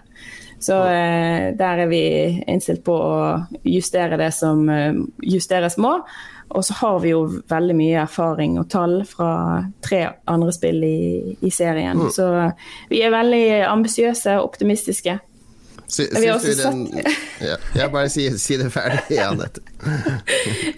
Så 0.64 0.76
eh, 0.88 1.50
der 1.58 1.82
er 1.84 1.88
vi 1.90 2.04
innstilt 2.48 2.84
på 2.86 2.94
å 2.96 3.16
justere 3.68 4.16
det 4.16 4.30
som 4.32 4.62
eh, 4.72 4.96
justeres 5.20 5.76
må. 5.76 5.98
Og 6.54 6.64
så 6.64 6.76
har 6.78 7.02
vi 7.02 7.10
jo 7.12 7.20
veldig 7.50 7.76
mye 7.76 8.00
erfaring 8.04 8.56
og 8.60 8.70
tall 8.72 8.98
fra 9.08 9.28
tre 9.84 10.00
andre 10.30 10.54
spill 10.56 10.80
i, 10.86 11.36
i 11.44 11.52
serien. 11.52 12.00
Mm. 12.00 12.10
Så 12.14 12.28
vi 12.88 13.02
er 13.04 13.12
veldig 13.12 13.44
ambisiøse 13.68 14.38
og 14.38 14.52
optimistiske. 14.52 15.18
Sy 15.84 16.06
syns 16.08 16.30
også 16.32 16.70
den 16.70 16.86
ja, 17.44 17.58
Jeg 17.76 17.92
bare 17.92 18.08
sier 18.08 18.36
si 18.40 18.56
det 18.56 18.70
ferdig, 18.72 19.18
Anette. 19.28 19.60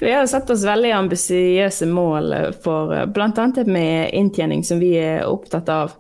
vi 0.01 0.11
har 0.11 0.27
satt 0.27 0.51
oss 0.51 0.67
veldig 0.67 0.91
ambisiøse 0.97 1.87
mål 1.87 2.35
for 2.65 2.91
bl.a. 3.15 3.49
med 3.71 4.11
inntjening, 4.19 4.67
som 4.67 4.83
vi 4.83 4.97
er 4.99 5.29
opptatt 5.31 5.71
av. 5.71 5.95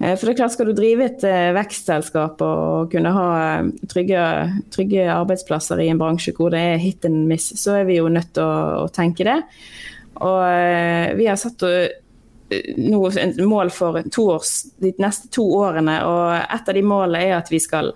Eh, 0.00 0.16
for 0.16 0.26
det 0.26 0.32
er 0.32 0.38
klart 0.40 0.54
Skal 0.54 0.70
du 0.70 0.76
drive 0.76 1.06
et 1.06 1.24
eh, 1.28 1.52
vekstselskap 1.56 2.40
og 2.44 2.90
kunne 2.92 3.12
ha 3.14 3.28
eh, 3.60 3.70
trygge, 3.90 4.24
trygge, 4.72 5.06
arbeidsplasser 5.12 5.82
i 5.84 5.90
en 5.92 6.00
bransje 6.00 6.34
hvor 6.36 6.54
det 6.54 6.62
er 6.72 6.82
hit 6.82 7.04
and 7.08 7.26
miss, 7.28 7.52
så 7.60 7.80
er 7.80 7.88
vi 7.88 8.00
jo 8.00 8.08
nødt 8.12 8.32
til 8.36 8.46
å, 8.46 8.86
å 8.86 8.92
tenke 8.94 9.26
det. 9.28 9.40
Og 10.20 10.40
vi 11.16 11.24
har 11.30 11.38
satt 11.40 11.62
nå 11.64 12.98
et 13.08 13.38
mål 13.46 13.70
for 13.72 14.02
års, 14.20 14.50
de 14.82 14.90
neste 15.00 15.30
to 15.32 15.46
årene, 15.56 15.94
og 16.04 16.34
et 16.42 16.68
av 16.68 16.76
de 16.76 16.82
målene 16.84 17.22
er 17.24 17.36
at 17.38 17.48
vi 17.48 17.60
skal 17.62 17.88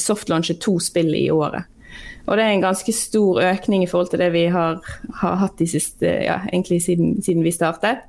softlaunche 0.00 0.56
to 0.58 0.74
spill 0.82 1.12
i 1.14 1.28
året. 1.30 1.68
Og 2.24 2.34
det 2.34 2.48
er 2.48 2.56
en 2.56 2.64
ganske 2.64 2.94
stor 2.96 3.38
økning 3.46 3.84
i 3.84 3.90
forhold 3.92 4.10
til 4.10 4.24
det 4.24 4.32
vi 4.34 4.48
har, 4.50 4.80
har 5.20 5.38
hatt 5.44 5.54
de 5.60 5.68
siste, 5.70 6.08
ja, 6.24 6.40
egentlig 6.48 6.80
siden, 6.82 7.20
siden 7.22 7.46
vi 7.46 7.54
startet. 7.54 8.02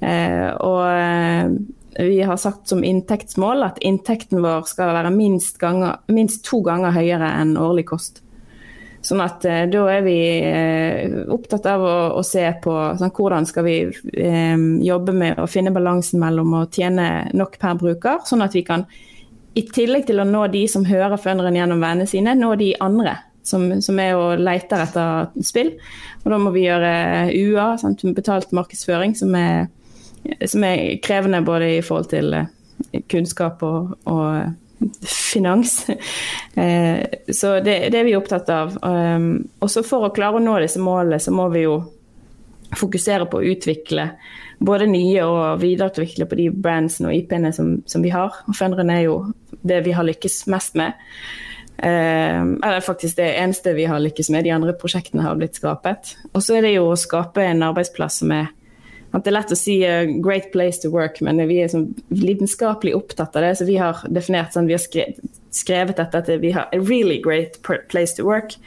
Og 0.00 1.60
vi 1.98 2.22
har 2.22 2.36
sagt 2.36 2.68
som 2.68 2.84
inntektsmål 2.84 3.64
at 3.66 3.78
inntekten 3.82 4.42
vår 4.44 4.66
skal 4.70 4.94
være 4.94 5.12
minst, 5.14 5.58
ganger, 5.58 5.98
minst 6.12 6.44
to 6.46 6.60
ganger 6.66 6.94
høyere 6.94 7.32
enn 7.40 7.56
årlig 7.60 7.88
kost. 7.90 8.22
Sånn 9.02 9.22
at 9.24 9.44
eh, 9.48 9.64
da 9.72 9.84
er 9.88 10.02
vi 10.04 10.16
eh, 10.44 11.14
opptatt 11.32 11.64
av 11.70 11.82
å, 11.82 11.94
å 12.20 12.24
se 12.26 12.42
på 12.60 12.74
sånn, 13.00 13.12
hvordan 13.16 13.46
skal 13.48 13.64
vi 13.64 13.76
eh, 13.88 14.66
jobbe 14.84 15.14
med 15.16 15.40
å 15.40 15.48
finne 15.48 15.72
balansen 15.72 16.20
mellom 16.20 16.58
å 16.58 16.66
tjene 16.68 17.30
nok 17.32 17.56
per 17.62 17.80
bruker, 17.80 18.20
sånn 18.28 18.44
at 18.44 18.56
vi 18.58 18.64
kan 18.66 18.84
i 19.56 19.64
tillegg 19.66 20.04
til 20.06 20.20
å 20.20 20.28
nå 20.28 20.44
de 20.52 20.66
som 20.70 20.84
hører 20.86 21.18
funderen 21.18 21.56
gjennom 21.56 21.80
vennene 21.80 22.06
sine, 22.06 22.36
nå 22.36 22.52
de 22.60 22.74
andre 22.84 23.16
som, 23.42 23.66
som, 23.82 23.98
er 23.98 24.18
og 24.18 24.40
leter 24.44 24.84
etter 24.84 25.44
spill. 25.46 25.72
Og 26.22 26.32
da 26.32 26.38
må 26.40 26.52
vi 26.54 26.66
gjøre 26.66 26.92
UA, 27.32 27.66
sant, 27.80 28.04
betalt 28.16 28.52
markedsføring, 28.56 29.16
som 29.18 29.34
er, 29.38 29.70
som 30.46 30.64
er, 30.66 30.98
krevende 31.04 31.42
både 31.46 31.76
i 31.76 31.84
forhold 31.84 32.10
til 32.12 32.34
kunnskap 33.10 33.62
og, 33.66 33.94
og 34.04 34.52
finans. 35.02 35.86
Eh, 36.54 37.04
så 37.32 37.60
det, 37.60 37.88
det, 37.88 37.98
er 38.00 38.04
vi 38.04 38.16
opptatt 38.18 38.48
av. 38.50 38.72
Um, 38.82 39.46
også 39.62 39.84
for 39.86 40.08
å 40.08 40.10
klare 40.12 40.40
å 40.40 40.42
nå 40.42 40.56
disse 40.60 40.80
målene, 40.82 41.20
så 41.22 41.30
må 41.32 41.46
vi 41.54 41.62
jo 41.62 41.76
fokusere 42.76 43.28
på 43.30 43.38
å 43.38 43.52
utvikle 43.52 44.08
både 44.58 44.88
nye 44.90 45.22
og 45.24 45.62
videreutvikle 45.62 46.26
på 46.28 46.38
de 46.40 46.48
brandsene 46.50 47.08
og 47.08 47.16
IP-ene 47.16 47.52
som, 47.56 47.70
som, 47.88 48.02
vi 48.02 48.10
har. 48.12 48.42
Og 48.50 48.58
Funderen 48.58 48.90
er 48.92 49.04
jo 49.06 49.14
det 49.62 49.78
vi 49.86 49.94
har 49.96 50.04
lykkes 50.10 50.42
mest 50.52 50.76
med. 50.76 50.98
Eller 51.80 52.84
faktisk 52.84 53.22
det 53.22 53.30
eneste 53.38 53.72
vi 53.78 53.86
har 53.88 54.02
lykkes 54.02 54.28
med. 54.34 54.44
De 54.44 54.52
andre 54.58 54.74
prosjektene 54.76 55.24
har 55.24 55.38
blitt 55.38 55.56
skapet. 55.62 56.16
Og 56.34 56.42
så 56.44 56.58
er 56.58 56.66
det 56.66 56.74
jo 56.74 56.90
å 56.90 56.98
skape 56.98 57.46
en 57.46 57.64
arbeidsplass 57.70 58.20
som 58.24 58.34
er 58.36 58.50
at 59.10 59.24
det 59.24 59.32
er 59.32 59.36
lett 59.38 59.52
å 59.52 59.58
si 59.58 59.76
uh, 59.82 60.06
'great 60.22 60.50
place 60.52 60.82
to 60.82 60.90
work', 60.90 61.20
men 61.20 61.42
vi 61.48 61.60
er 61.62 61.70
sånn 61.72 61.90
lidenskapelig 62.14 62.94
opptatt 62.94 63.36
av 63.36 63.42
det. 63.46 63.54
Så 63.58 63.66
vi 63.66 63.78
har 63.80 64.02
definert 64.08 64.54
sånn, 64.54 64.70
vi 64.70 64.76
har 64.76 64.82
skrevet, 64.82 65.18
skrevet 65.50 65.98
dette 65.98 66.18
at 66.18 66.28
vi 66.42 66.52
har 66.54 66.68
'a 66.70 66.78
really 66.78 67.18
great 67.18 67.58
place 67.62 68.14
to 68.14 68.24
work'. 68.24 68.58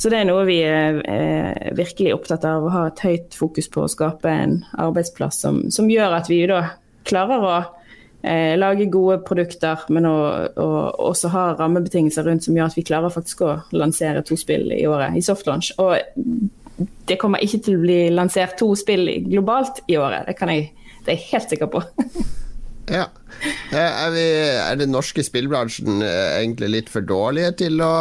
Så 0.00 0.08
det 0.08 0.22
er 0.22 0.24
noe 0.24 0.46
vi 0.48 0.62
er, 0.64 1.02
er 1.04 1.74
virkelig 1.76 2.14
opptatt 2.14 2.44
av, 2.48 2.64
å 2.64 2.72
ha 2.72 2.86
et 2.88 3.02
høyt 3.04 3.34
fokus 3.36 3.68
på 3.68 3.82
å 3.84 3.90
skape 3.92 4.30
en 4.32 4.62
arbeidsplass 4.80 5.42
som, 5.44 5.66
som 5.70 5.90
gjør 5.92 6.16
at 6.16 6.30
vi 6.30 6.46
da 6.48 6.62
klarer 7.04 7.44
å 7.44 7.56
eh, 8.22 8.56
lage 8.56 8.86
gode 8.88 9.18
produkter, 9.28 9.84
men 9.92 10.08
å, 10.08 10.16
å, 10.56 10.68
også 11.10 11.28
ha 11.34 11.44
rammebetingelser 11.58 12.24
rundt 12.24 12.48
som 12.48 12.56
gjør 12.56 12.70
at 12.70 12.78
vi 12.78 12.86
klarer 12.88 13.12
faktisk 13.12 13.44
å 13.44 13.58
lansere 13.76 14.24
to 14.24 14.40
spill 14.40 14.72
i 14.72 14.86
året 14.88 15.20
i 15.20 15.24
softlaunch. 15.24 15.74
Og 15.76 15.98
det 17.08 17.18
kommer 17.20 17.42
ikke 17.44 17.62
til 17.66 17.78
å 17.78 17.84
bli 17.84 17.98
lansert 18.14 18.58
to 18.60 18.72
spill 18.78 19.08
globalt 19.26 19.82
i 19.90 19.98
året. 20.00 20.28
Det, 20.28 20.36
kan 20.38 20.52
jeg, 20.52 20.70
det 21.04 21.14
er 21.14 21.18
jeg 21.18 21.28
helt 21.32 21.54
sikker 21.54 21.70
på. 21.72 21.82
ja. 22.98 23.06
Er, 23.70 24.10
vi, 24.12 24.24
er 24.60 24.80
den 24.80 24.92
norske 24.92 25.22
spillbransjen 25.24 26.02
eh, 26.04 26.40
egentlig 26.40 26.70
litt 26.74 26.90
for 26.92 27.06
dårlige 27.06 27.54
til 27.62 27.80
å, 27.84 27.92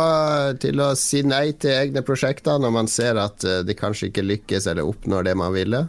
til 0.60 0.82
å 0.84 0.90
si 1.00 1.22
nei 1.28 1.54
til 1.62 1.76
egne 1.76 2.04
prosjekter, 2.06 2.60
når 2.60 2.76
man 2.76 2.92
ser 2.92 3.20
at 3.22 3.46
eh, 3.48 3.62
de 3.68 3.78
kanskje 3.78 4.10
ikke 4.10 4.26
lykkes 4.26 4.68
eller 4.72 4.90
oppnår 4.90 5.30
det 5.30 5.38
man 5.40 5.56
ville? 5.56 5.86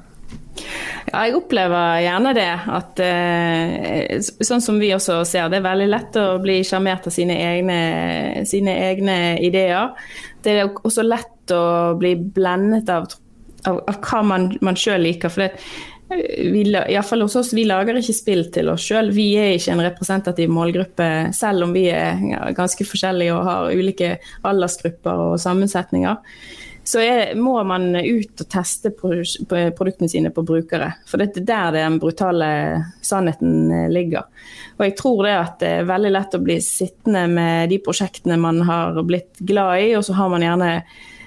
Ja, 1.10 1.24
jeg 1.26 1.34
opplever 1.38 2.00
gjerne 2.04 2.32
det. 2.36 2.50
At, 2.78 3.00
eh, 3.02 4.20
sånn 4.20 4.62
som 4.62 4.78
vi 4.82 4.92
også 4.94 5.20
ser, 5.28 5.48
det 5.50 5.60
er 5.60 5.68
veldig 5.68 5.88
lett 5.90 6.18
å 6.20 6.26
bli 6.42 6.60
sjarmert 6.66 7.08
av 7.08 7.14
sine 7.14 7.36
egne, 7.40 7.80
sine 8.46 8.76
egne, 8.90 9.16
ideer. 9.42 9.94
Det 10.42 10.54
er 10.54 10.70
også 10.70 11.06
lett 11.06 11.54
å 11.54 11.96
bli 11.98 12.14
blendet 12.16 12.92
av, 12.92 13.08
av, 13.66 13.82
av 13.90 14.00
hva 14.04 14.22
man, 14.26 14.50
man 14.60 14.78
sjøl 14.78 15.02
liker. 15.08 15.32
For 15.32 15.46
det, 15.46 15.64
vi, 16.10 16.62
fall 17.06 17.22
hos 17.22 17.36
oss, 17.38 17.52
vi 17.54 17.66
lager 17.68 17.98
ikke 18.00 18.16
spill 18.16 18.46
til 18.54 18.72
oss 18.72 18.86
sjøl. 18.88 19.12
Vi 19.14 19.28
er 19.38 19.54
ikke 19.56 19.76
en 19.76 19.84
representativ 19.84 20.50
målgruppe, 20.52 21.10
selv 21.36 21.68
om 21.68 21.76
vi 21.76 21.86
er 21.94 22.18
ganske 22.56 22.86
forskjellige 22.86 23.36
og 23.36 23.46
har 23.46 23.76
ulike 23.76 24.16
aldersgrupper 24.50 25.30
og 25.30 25.38
sammensetninger 25.42 26.18
så 26.90 27.00
er, 27.00 27.34
må 27.38 27.54
man 27.66 27.92
ut 27.94 28.42
og 28.42 28.48
teste 28.50 28.90
produktene 28.96 30.08
sine 30.10 30.32
på 30.34 30.42
brukere. 30.46 30.88
For 31.06 31.20
det 31.20 31.42
er 31.42 31.46
der 31.46 31.76
den 31.76 32.00
brutale 32.02 32.48
sannheten 33.04 33.70
eh, 33.70 33.86
ligger. 33.92 34.26
Og 34.78 34.86
jeg 34.86 34.96
tror 34.98 35.22
det 35.26 35.36
at 35.36 35.56
det 35.62 35.70
er 35.76 35.90
veldig 35.90 36.12
lett 36.16 36.36
å 36.36 36.42
bli 36.42 36.56
sittende 36.64 37.26
med 37.30 37.70
de 37.70 37.80
prosjektene 37.84 38.40
man 38.40 38.62
har 38.66 38.98
blitt 39.06 39.42
glad 39.44 39.84
i, 39.84 39.94
og 39.98 40.06
så 40.06 40.16
har 40.18 40.32
man 40.32 40.46
gjerne 40.46 40.70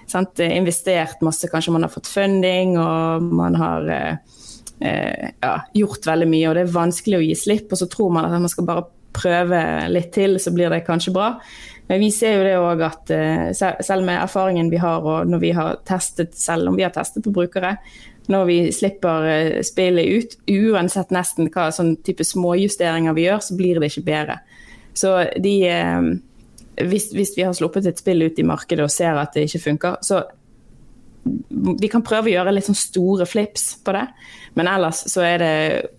sant, 0.10 0.42
investert 0.44 1.22
masse, 1.24 1.48
kanskje 1.48 1.76
man 1.76 1.86
har 1.86 1.94
fått 1.94 2.12
funding 2.12 2.76
og 2.82 3.30
man 3.40 3.56
har 3.60 3.88
eh, 3.94 4.40
ja, 4.80 5.52
gjort 5.78 6.08
veldig 6.08 6.28
mye, 6.28 6.48
og 6.50 6.58
det 6.58 6.64
er 6.66 6.72
vanskelig 6.74 7.20
å 7.20 7.24
gi 7.24 7.36
slipp, 7.38 7.70
og 7.72 7.80
så 7.80 7.88
tror 7.92 8.10
man 8.16 8.26
at 8.28 8.34
man 8.36 8.52
skal 8.52 8.66
bare 8.68 8.88
prøve 9.14 9.60
litt 9.94 10.10
til, 10.16 10.40
så 10.42 10.52
blir 10.54 10.74
det 10.74 10.84
kanskje 10.88 11.14
bra. 11.16 11.30
Men 11.88 12.00
vi 12.00 12.10
ser 12.16 12.38
jo 12.38 12.46
det 12.46 12.56
òg 12.58 12.82
at 12.86 13.12
eh, 13.14 13.52
selv 13.54 14.08
med 14.08 14.22
erfaringen 14.22 14.72
vi 14.72 14.80
har, 14.82 15.04
og 15.04 15.30
når 15.30 15.44
vi 15.44 15.54
har 15.56 15.80
testet, 15.88 16.36
selv 16.40 16.72
om 16.72 16.78
vi 16.80 16.86
har 16.86 16.94
testet 16.96 17.26
på 17.26 17.34
brukere, 17.36 17.76
når 18.32 18.46
vi 18.48 18.58
slipper 18.72 19.30
eh, 19.30 19.62
spillet 19.68 20.08
ut, 20.08 20.38
uansett 20.50 21.12
nesten 21.14 21.52
hva 21.52 21.68
sånn 21.76 21.98
type 22.06 22.26
småjusteringer 22.28 23.16
vi 23.18 23.28
gjør, 23.28 23.42
så 23.44 23.58
blir 23.60 23.82
det 23.82 23.92
ikke 23.92 24.08
bedre. 24.08 24.40
Så 24.96 25.16
de 25.44 25.58
eh, 25.68 26.14
hvis, 26.88 27.12
hvis 27.14 27.36
vi 27.38 27.44
har 27.46 27.54
sluppet 27.58 27.90
et 27.90 28.00
spill 28.00 28.24
ut 28.24 28.40
i 28.40 28.48
markedet 28.48 28.86
og 28.86 28.94
ser 28.94 29.20
at 29.20 29.36
det 29.36 29.50
ikke 29.50 29.66
funker, 29.68 30.00
så 30.06 30.24
vi 31.24 31.90
kan 31.92 32.04
prøve 32.04 32.28
å 32.28 32.34
gjøre 32.34 32.52
litt 32.52 32.68
sånn 32.68 32.78
store 32.78 33.26
flips 33.30 33.78
på 33.86 33.94
det, 33.96 34.04
men 34.60 34.70
ellers 34.70 35.06
så 35.10 35.24
er 35.26 35.38
det 35.40 35.54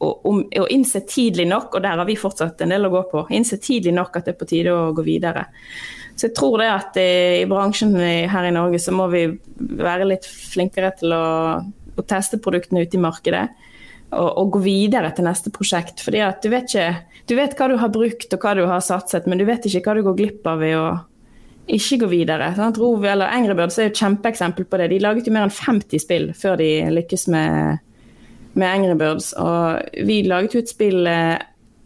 å, 0.04 0.10
å, 0.20 0.64
innse 0.72 1.04
tidlig 1.08 1.46
nok, 1.48 1.78
og 1.78 1.84
der 1.84 2.00
har 2.00 2.08
vi 2.08 2.18
fortsatt 2.20 2.60
en 2.64 2.74
del 2.74 2.88
å 2.88 2.92
gå 2.92 3.02
på, 3.12 3.24
innse 3.34 3.58
tidlig 3.62 3.94
nok 3.96 4.18
at 4.18 4.28
det 4.28 4.34
er 4.34 4.40
på 4.40 4.48
tide 4.50 4.74
å 4.74 4.90
gå 4.96 5.04
videre. 5.06 5.46
Så 6.14 6.28
jeg 6.28 6.36
tror 6.36 6.60
det 6.60 6.68
at 6.70 6.98
eh, 7.00 7.40
i 7.42 7.48
bransjen 7.50 7.96
her 7.96 8.46
i 8.46 8.52
Norge 8.54 8.78
så 8.82 8.94
må 8.94 9.08
vi 9.10 9.24
være 9.58 10.10
litt 10.12 10.28
flinkere 10.28 10.92
til 11.00 11.16
å, 11.16 11.24
å 11.96 12.06
teste 12.06 12.38
produktene 12.42 12.84
ute 12.84 12.98
i 12.98 13.02
markedet. 13.02 13.46
Og, 14.14 14.28
og, 14.28 14.52
gå 14.54 14.60
videre 14.62 15.08
til 15.16 15.26
neste 15.26 15.50
prosjekt. 15.50 16.04
fordi 16.04 16.20
at 16.22 16.44
du 16.44 16.52
vet, 16.52 16.68
ikke, 16.70 17.16
du 17.26 17.34
vet 17.34 17.56
hva 17.58 17.66
du 17.72 17.74
har 17.80 17.90
brukt 17.90 18.36
og 18.36 18.44
hva 18.44 18.52
du 18.54 18.62
har 18.70 18.84
satset, 18.84 19.26
men 19.26 19.40
du 19.40 19.48
vet 19.48 19.64
ikke 19.66 19.82
hva 19.88 19.96
du 19.98 20.04
går 20.06 20.18
glipp 20.20 20.46
av 20.46 20.62
ved 20.62 20.76
å 20.78 20.86
ikke 21.70 21.98
gå 22.02 22.10
videre. 22.10 22.50
Sant? 22.56 22.78
Rov 22.80 23.04
eller 23.08 23.32
Angry 23.32 23.54
Birds 23.56 23.78
er 23.78 23.88
et 23.88 23.98
kjempeeksempel 23.98 24.66
på 24.68 24.80
det. 24.80 24.90
De 24.92 25.00
laget 25.00 25.28
jo 25.28 25.32
mer 25.32 25.46
enn 25.46 25.54
50 25.54 26.02
spill 26.02 26.30
før 26.36 26.58
de 26.60 26.68
lykkes 26.92 27.26
med, 27.32 27.78
med 28.54 28.68
Angry 28.68 28.96
Birds. 29.00 29.32
Og 29.40 30.04
vi 30.06 30.22
laget 30.28 30.56
jo 30.56 30.64
et 30.64 30.72
spill 30.72 31.08
eh, 31.08 31.36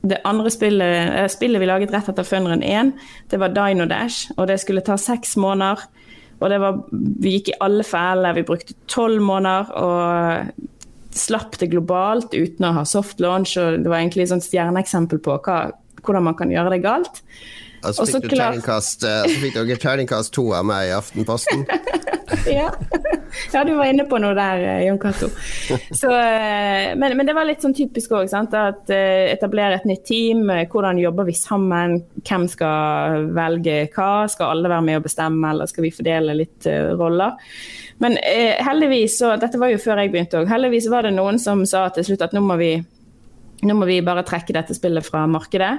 Det 0.08 0.20
andre 0.24 0.50
spillet, 0.50 1.12
eh, 1.18 1.28
spillet 1.30 1.60
vi 1.60 1.66
laget 1.66 1.92
rett 1.92 2.08
etter 2.10 2.26
Funneren 2.26 2.62
1, 2.62 2.92
det 3.30 3.40
var 3.42 3.54
Dino 3.54 3.86
Dash. 3.90 4.30
Og 4.36 4.46
det 4.50 4.60
skulle 4.62 4.82
ta 4.86 4.96
seks 4.96 5.36
måneder. 5.36 5.86
Og 6.38 6.50
det 6.50 6.60
var, 6.62 6.82
vi 6.90 7.36
gikk 7.36 7.48
i 7.50 7.60
alle 7.60 7.84
feller, 7.84 8.34
Vi 8.34 8.46
brukte 8.46 8.74
tolv 8.86 9.22
måneder. 9.22 9.72
og 9.74 10.66
slapp 11.18 11.58
det 11.58 11.70
globalt 11.72 12.34
uten 12.34 12.66
å 12.68 12.74
ha 12.76 12.84
soft 12.86 13.20
launch. 13.20 13.56
og 13.58 13.82
Det 13.82 13.90
var 13.90 13.98
egentlig 13.98 14.28
et 14.30 14.44
stjerneeksempel 14.44 15.18
på 15.18 15.38
hva, 15.42 15.72
hvordan 16.02 16.28
man 16.30 16.36
kan 16.38 16.52
gjøre 16.52 16.76
det 16.76 16.84
galt. 16.84 17.22
Og 17.86 17.94
så 17.94 18.06
fikk, 18.18 18.34
eh, 18.34 19.28
fikk 19.42 19.54
dere 19.54 19.78
terningkast 19.80 20.32
to 20.34 20.48
av 20.56 20.66
meg 20.66 20.88
i 20.88 20.94
Aftenposten. 20.96 21.64
ja. 22.58 22.68
ja. 23.52 23.62
du 23.64 23.72
var 23.76 23.88
inne 23.88 24.04
på 24.08 24.18
noe 24.20 24.34
der, 24.36 24.62
eh, 24.64 24.84
Jon 24.88 25.00
Cato. 25.02 25.30
Eh, 26.08 26.94
men, 26.96 27.14
men, 27.18 27.26
det 27.26 27.34
var 27.36 27.46
litt 27.46 27.62
sånn 27.62 27.74
typisk 27.76 28.12
òg. 28.16 28.30
Etablere 28.30 29.78
et 29.78 29.86
nytt 29.88 30.04
team. 30.08 30.46
Hvordan 30.70 31.00
jobber 31.00 31.26
vi 31.28 31.34
sammen? 31.36 31.98
Hvem 32.26 32.46
skal 32.50 33.28
velge 33.36 33.80
hva? 33.94 34.26
Skal 34.30 34.54
alle 34.54 34.70
være 34.72 34.86
med 34.86 35.00
å 35.00 35.04
bestemme, 35.04 35.52
eller 35.52 35.68
skal 35.70 35.84
vi 35.84 35.92
fordele 35.94 36.36
litt 36.38 36.68
uh, 36.70 36.94
roller? 36.98 37.36
Men 38.02 38.16
uh, 38.16 38.54
heldigvis, 38.64 39.18
og 39.26 39.42
dette 39.42 39.60
var 39.60 39.72
jo 39.72 39.82
før 39.82 40.02
jeg 40.02 40.12
begynte 40.14 40.40
òg, 40.40 40.48
heldigvis 40.50 40.88
var 40.92 41.06
det 41.06 41.14
noen 41.16 41.40
som 41.42 41.64
sa 41.68 41.88
til 41.94 42.08
slutt 42.08 42.24
at 42.28 42.36
nå 42.36 42.42
må 42.46 42.56
vi, 42.60 42.72
nå 43.66 43.76
må 43.76 43.88
vi 43.90 44.00
bare 44.06 44.24
trekke 44.26 44.56
dette 44.56 44.76
spillet 44.78 45.06
fra 45.06 45.26
markedet 45.30 45.74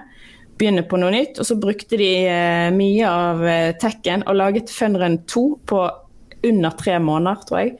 begynne 0.59 0.83
på 0.87 0.99
noe 0.99 1.13
nytt. 1.13 1.39
Og 1.39 1.47
så 1.47 1.57
brukte 1.59 1.99
de 1.99 2.11
eh, 2.27 2.67
mye 2.75 3.09
av 3.09 3.43
eh, 3.47 3.71
tekken 3.79 4.27
og 4.27 4.39
laget 4.39 4.73
Funrun 4.73 5.21
2 5.29 5.47
på 5.69 5.87
under 6.43 6.69
tre 6.69 6.99
måneder, 6.99 7.41
tror 7.47 7.59
jeg. 7.59 7.71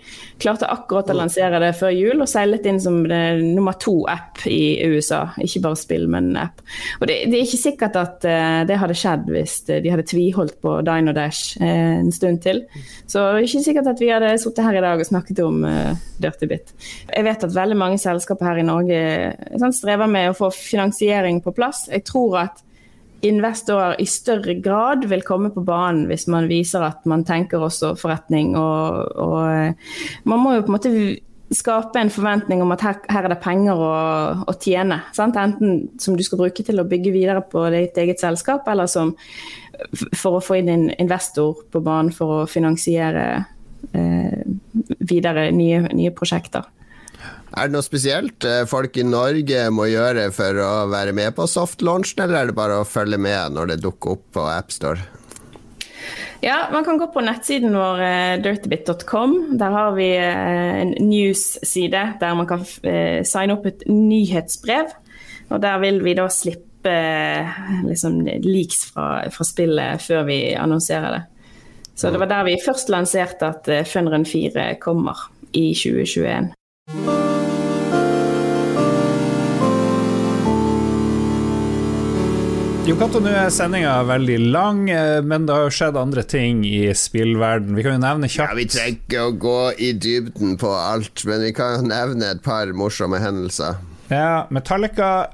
Klarte 0.41 0.67
akkurat 0.71 1.09
å 1.11 1.15
lansere 1.15 1.61
det 1.63 1.71
før 1.79 1.93
jul, 1.95 2.19
og 2.19 2.29
seilet 2.29 2.65
inn 2.67 2.79
som 2.83 2.97
nummer 3.05 3.77
to-app 3.79 4.43
i 4.51 4.79
USA. 4.89 5.21
Ikke 5.43 5.61
bare 5.63 5.79
spill, 5.79 6.07
men 6.11 6.33
app. 6.39 6.59
Og 6.99 7.07
det, 7.07 7.21
det 7.31 7.39
er 7.39 7.47
ikke 7.47 7.61
sikkert 7.61 7.99
at 7.99 8.27
uh, 8.27 8.61
det 8.67 8.79
hadde 8.81 8.97
skjedd 8.99 9.31
hvis 9.31 9.55
de 9.69 9.79
hadde 9.87 10.07
tviholdt 10.09 10.59
på 10.63 10.75
Dino 10.87 11.15
Dash 11.15 11.55
uh, 11.61 11.99
en 12.01 12.11
stund 12.15 12.43
til. 12.43 12.65
Så 13.05 13.23
det 13.23 13.43
er 13.45 13.49
ikke 13.49 13.65
sikkert 13.69 13.91
at 13.93 14.03
vi 14.03 14.11
hadde 14.11 14.35
sittet 14.41 14.65
her 14.67 14.79
i 14.79 14.85
dag 14.85 14.99
og 14.99 15.07
snakket 15.09 15.43
om 15.45 15.63
uh, 15.63 15.93
Dirty 16.19 16.49
Bit. 16.51 16.75
Jeg 17.07 17.27
vet 17.27 17.47
at 17.47 17.55
veldig 17.55 17.79
mange 17.79 18.01
selskaper 18.01 18.51
her 18.51 18.63
i 18.63 18.67
Norge 18.67 19.03
sånn, 19.55 19.75
strever 19.75 20.11
med 20.11 20.31
å 20.31 20.37
få 20.37 20.51
finansiering 20.55 21.39
på 21.45 21.55
plass. 21.55 21.87
Jeg 21.91 22.03
tror 22.07 22.41
at 22.43 22.65
investorer 23.25 23.97
i 23.99 24.05
større 24.07 24.55
grad 24.63 25.05
vil 25.09 25.25
komme 25.27 25.51
på 25.53 25.63
banen 25.67 26.05
hvis 26.09 26.27
man 26.31 26.47
viser 26.49 26.85
at 26.87 27.07
man 27.09 27.25
tenker 27.27 27.63
også 27.63 27.95
forretning. 27.99 28.55
Og, 28.59 29.17
og 29.19 29.39
eh, 29.49 29.97
man 30.29 30.43
må 30.43 30.55
jo 30.55 30.63
på 30.63 30.71
en 30.71 30.77
måte 30.77 30.93
skape 31.55 31.97
en 31.97 32.11
forventning 32.13 32.61
om 32.61 32.71
at 32.75 32.83
her, 32.85 32.97
her 33.09 33.25
er 33.25 33.33
det 33.33 33.41
penger 33.43 33.79
å, 33.81 33.93
å 34.45 34.53
tjene. 34.61 35.01
Sant? 35.17 35.37
Enten 35.39 35.87
som 36.01 36.17
du 36.17 36.23
skal 36.25 36.43
bruke 36.43 36.65
til 36.65 36.81
å 36.81 36.87
bygge 36.87 37.13
videre 37.15 37.41
på 37.41 37.65
ditt 37.73 37.97
eget 37.97 38.21
selskap, 38.21 38.67
eller 38.69 38.89
som 38.89 39.15
for 40.17 40.37
å 40.37 40.43
få 40.43 40.59
inn 40.59 40.69
en 40.71 40.89
investor 40.99 41.63
på 41.71 41.81
banen 41.83 42.11
for 42.13 42.41
å 42.41 42.49
finansiere 42.49 43.25
eh, 43.95 44.43
videre 44.99 45.49
nye, 45.55 45.85
nye 45.95 46.13
prosjekter. 46.15 46.67
Er 47.49 47.65
det 47.65 47.73
noe 47.73 47.85
spesielt 47.85 48.45
eh, 48.45 48.65
folk 48.69 48.97
i 49.01 49.05
Norge 49.07 49.63
må 49.73 49.87
gjøre 49.89 50.27
for 50.35 50.57
å 50.61 50.73
være 50.91 51.15
med 51.17 51.33
på 51.37 51.47
softlaunchen, 51.49 52.21
eller 52.23 52.43
er 52.43 52.51
det 52.51 52.57
bare 52.59 52.81
å 52.81 52.87
følge 52.87 53.17
med 53.21 53.55
når 53.55 53.71
det 53.71 53.79
dukker 53.85 54.17
opp 54.17 54.27
på 54.37 54.45
AppStore? 54.51 55.01
Ja, 56.45 56.69
man 56.71 56.85
kan 56.87 56.99
gå 57.01 57.09
på 57.11 57.23
nettsiden 57.25 57.73
vår 57.75 57.99
uh, 57.99 58.35
dirtybit.com. 58.39 59.33
Der 59.59 59.73
har 59.75 59.91
vi 59.97 60.07
uh, 60.15 60.77
en 60.85 60.93
news-side 61.09 62.03
der 62.21 62.37
man 62.37 62.47
kan 62.47 62.63
signe 62.63 63.57
opp 63.57 63.67
et 63.67 63.83
nyhetsbrev. 63.89 64.93
Og 65.49 65.59
der 65.65 65.81
vil 65.83 65.99
vi 66.05 66.15
da 66.15 66.29
slippe 66.31 66.95
liksom, 67.89 68.21
leaks 68.45 68.85
fra, 68.93 69.25
fra, 69.33 69.49
spillet 69.49 70.05
før 70.05 70.23
vi 70.29 70.39
annonserer 70.55 71.17
det. 71.17 71.23
Så 71.99 72.13
det 72.13 72.21
var 72.21 72.31
der 72.31 72.47
vi 72.47 72.59
først 72.63 72.93
lanserte 72.93 73.49
at 73.49 73.67
Funrun 73.89 74.23
4 74.23 74.69
kommer 74.79 75.27
i 75.51 75.73
2021. 75.75 76.53
Jo 82.89 82.95
Cato, 82.97 83.19
nå 83.21 83.29
er 83.29 83.51
sendinga 83.53 83.91
veldig 84.09 84.35
lang, 84.49 84.79
eh, 84.89 85.19
men 85.21 85.43
det 85.45 85.53
har 85.53 85.67
jo 85.67 85.73
skjedd 85.77 85.97
andre 85.99 86.23
ting 86.25 86.63
i 86.65 86.87
spillverden. 86.97 87.75
Vi 87.77 87.83
kan 87.85 87.93
jo 87.93 88.01
nevne 88.01 88.25
kjapt 88.25 88.49
ja, 88.49 88.55
Vi 88.57 88.65
trenger 88.65 88.95
ikke 88.95 89.25
å 89.27 89.35
gå 89.43 89.57
i 89.77 89.91
dybden 89.93 90.55
på 90.57 90.71
alt, 90.73 91.21
men 91.29 91.43
vi 91.45 91.51
kan 91.53 91.85
nevne 91.85 92.31
et 92.33 92.41
par 92.41 92.73
morsomme 92.73 93.21
hendelser. 93.21 93.77
Ja, 94.09 94.47
Metallica 94.49 95.29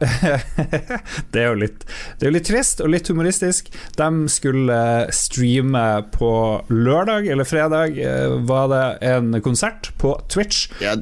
Det 1.31 1.39
er 1.39 1.45
jo 1.47 1.55
litt 1.61 1.85
Det 1.87 2.25
er 2.25 2.27
jo 2.27 2.33
litt 2.35 2.49
trist 2.49 2.83
og 2.83 2.91
litt 2.91 3.07
humoristisk. 3.07 3.71
De 3.95 4.09
skulle 4.27 4.79
streame 5.15 5.85
på 6.11 6.33
lørdag 6.75 7.31
eller 7.31 7.47
fredag, 7.47 7.95
eh, 7.95 8.35
var 8.51 8.67
det 8.75 8.85
en 9.15 9.31
konsert 9.39 9.93
på 10.03 10.17
Twitch. 10.27 10.67
Ja, 10.83 10.97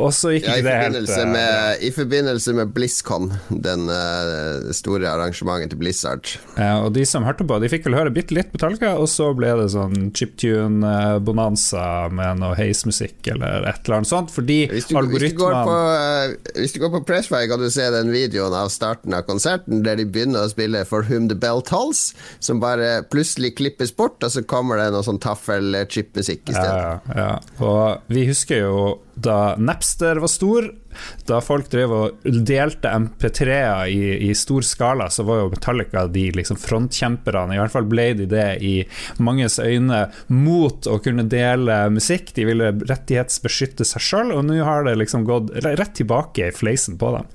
og 0.00 0.12
så 0.16 0.34
gikk 0.34 0.48
ja, 0.48 0.56
ikke 0.58 0.66
det 0.66 0.76
helt 0.80 1.12
eh, 1.14 1.28
med, 1.28 1.84
I 1.86 1.90
forbindelse 1.94 2.54
med 2.56 2.72
BlizzCon, 2.74 3.30
den 3.50 3.86
uh, 3.90 4.70
store 4.76 5.08
arrangementet 5.10 5.72
til 5.74 5.80
Blizzard. 5.80 6.32
Ja, 6.56 6.80
og 6.84 6.94
de 6.96 7.04
som 7.08 7.26
hørte 7.26 7.46
på, 7.46 7.58
de 7.62 7.70
fikk 7.72 7.88
vel 7.88 7.98
høre 7.98 8.12
bitte 8.14 8.36
litt 8.36 8.52
Metallica, 8.54 8.94
og 9.00 9.08
så 9.10 9.30
ble 9.36 9.52
det 9.60 9.68
sånn 9.74 10.10
chiptune-bonanza 10.16 11.84
med 12.14 12.40
noe 12.42 12.56
heismusikk 12.58 13.32
eller 13.34 13.68
et 13.70 13.82
eller 13.84 14.00
annet 14.00 14.12
sånt, 14.12 14.32
fordi 14.34 14.60
hvis 14.72 14.88
du, 14.90 14.96
hvis 15.12 15.34
du, 15.34 15.38
går, 15.40 15.58
på, 15.68 15.76
uh, 15.76 16.54
hvis 16.58 16.76
du 16.76 16.80
går 16.82 16.94
på 16.98 17.02
Pressway, 17.10 17.48
kan 17.50 17.62
du 17.62 17.68
se 17.72 17.86
den 17.94 18.12
videoen 18.14 18.56
av 18.56 18.72
starten 18.72 19.16
av 19.16 19.26
konserten, 19.28 19.84
der 19.86 20.00
de 20.00 20.08
begynner 20.08 20.46
å 20.46 20.52
spille 20.52 20.84
For 20.88 21.06
Whom 21.06 21.28
The 21.30 21.38
Bell 21.38 21.62
Tolls, 21.66 22.10
som 22.42 22.62
bare 22.62 23.00
plutselig 23.12 23.54
klippes 23.60 23.94
bort, 23.96 24.20
og 24.24 24.32
så 24.32 24.44
kommer 24.46 24.80
det 24.80 24.90
noe 24.94 25.06
sånn 25.06 25.20
taffel-chip-musikk 25.22 26.50
i 26.50 26.56
stedet. 26.56 27.14
Ja, 27.14 27.20
ja, 27.20 27.30
og 27.64 28.10
vi 28.12 28.26
husker 28.28 28.64
jo 28.64 28.82
da 29.20 29.54
Napster 29.90 30.16
var 30.16 30.28
stor, 30.28 30.66
da 31.26 31.40
folk 31.42 31.66
drev 31.72 31.90
og 31.90 32.26
delte 32.46 32.92
MP3-er 32.94 33.88
i, 33.90 34.28
i, 34.28 34.34
stor 34.38 34.62
skala, 34.62 35.08
så 35.10 35.24
var 35.26 35.40
jo 35.40 35.48
Metallica 35.50 36.04
de 36.06 36.28
liksom 36.36 36.60
frontkjemperne. 36.62 37.56
I 37.56 37.58
hvert 37.58 37.74
fall 37.74 37.88
ble 37.90 38.04
de 38.20 38.28
det 38.30 38.46
i 38.62 38.74
manges 39.18 39.58
øyne 39.58 40.04
mot 40.30 40.86
å 40.86 41.00
kunne 41.02 41.26
dele 41.26 41.80
musikk. 41.90 42.30
De 42.38 42.46
ville 42.46 42.70
rettighetsbeskytte 42.86 43.88
seg 43.88 44.06
sjøl, 44.06 44.30
og 44.36 44.46
nå 44.46 44.62
har 44.62 44.86
det 44.86 44.94
liksom 45.00 45.26
gått 45.26 45.50
rett 45.66 45.96
tilbake 45.98 46.52
i 46.52 46.54
fleisen 46.54 46.94
på 47.00 47.10
dem. 47.18 47.26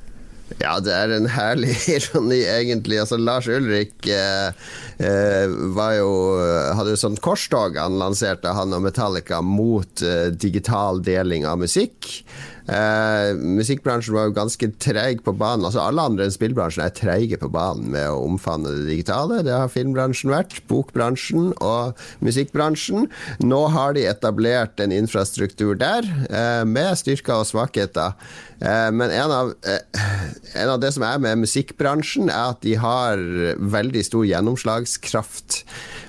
Ja, 0.60 0.76
det 0.80 0.94
er 0.94 1.12
en 1.16 1.28
herlig 1.32 1.74
ironi, 1.96 2.42
egentlig. 2.46 3.00
Altså, 3.02 3.18
Lars 3.18 3.48
Ulrik 3.50 4.08
eh, 4.12 4.50
eh, 5.02 5.56
var 5.76 5.96
jo, 5.98 6.12
hadde 6.78 6.94
jo 6.94 7.00
sånt 7.02 7.22
korstog 7.26 7.80
han 7.82 7.98
lanserte, 8.00 8.54
han 8.54 8.76
og 8.76 8.86
Metallica, 8.86 9.42
mot 9.42 10.06
eh, 10.06 10.30
digital 10.32 11.02
deling 11.06 11.48
av 11.50 11.64
musikk. 11.66 12.12
Eh, 12.66 13.36
musikkbransjen 13.38 14.16
var 14.16 14.30
jo 14.30 14.36
ganske 14.36 14.70
treig 14.82 15.22
på 15.26 15.36
banen. 15.38 15.68
Altså 15.68 15.84
Alle 15.84 16.06
andre 16.10 16.26
enn 16.26 16.34
spillbransjen 16.34 16.86
er 16.86 16.96
treige 16.98 17.38
på 17.42 17.50
banen 17.54 17.92
med 17.94 18.08
å 18.10 18.24
omfavne 18.26 18.74
det 18.74 18.88
digitale. 18.90 19.44
Det 19.46 19.54
har 19.54 19.70
filmbransjen 19.70 20.34
vært, 20.34 20.58
bokbransjen 20.72 21.52
og 21.62 22.02
musikkbransjen. 22.26 23.06
Nå 23.46 23.62
har 23.76 23.94
de 23.98 24.08
etablert 24.10 24.82
en 24.82 24.96
infrastruktur 24.96 25.76
der, 25.78 26.10
eh, 26.30 26.64
med 26.66 26.98
styrker 26.98 27.44
og 27.44 27.46
svakheter. 27.46 28.16
Eh, 28.62 28.90
men 28.92 29.12
en 29.12 29.32
av, 29.32 29.54
eh, 29.64 29.80
en 30.56 30.70
av 30.70 30.80
det 30.80 30.94
som 30.94 31.04
er 31.04 31.20
med 31.20 31.38
musikkbransjen, 31.38 32.30
er 32.30 32.50
at 32.50 32.62
de 32.62 32.74
har 32.74 33.18
veldig 33.60 34.04
stor 34.04 34.26
gjennomslagskraft 34.26 35.64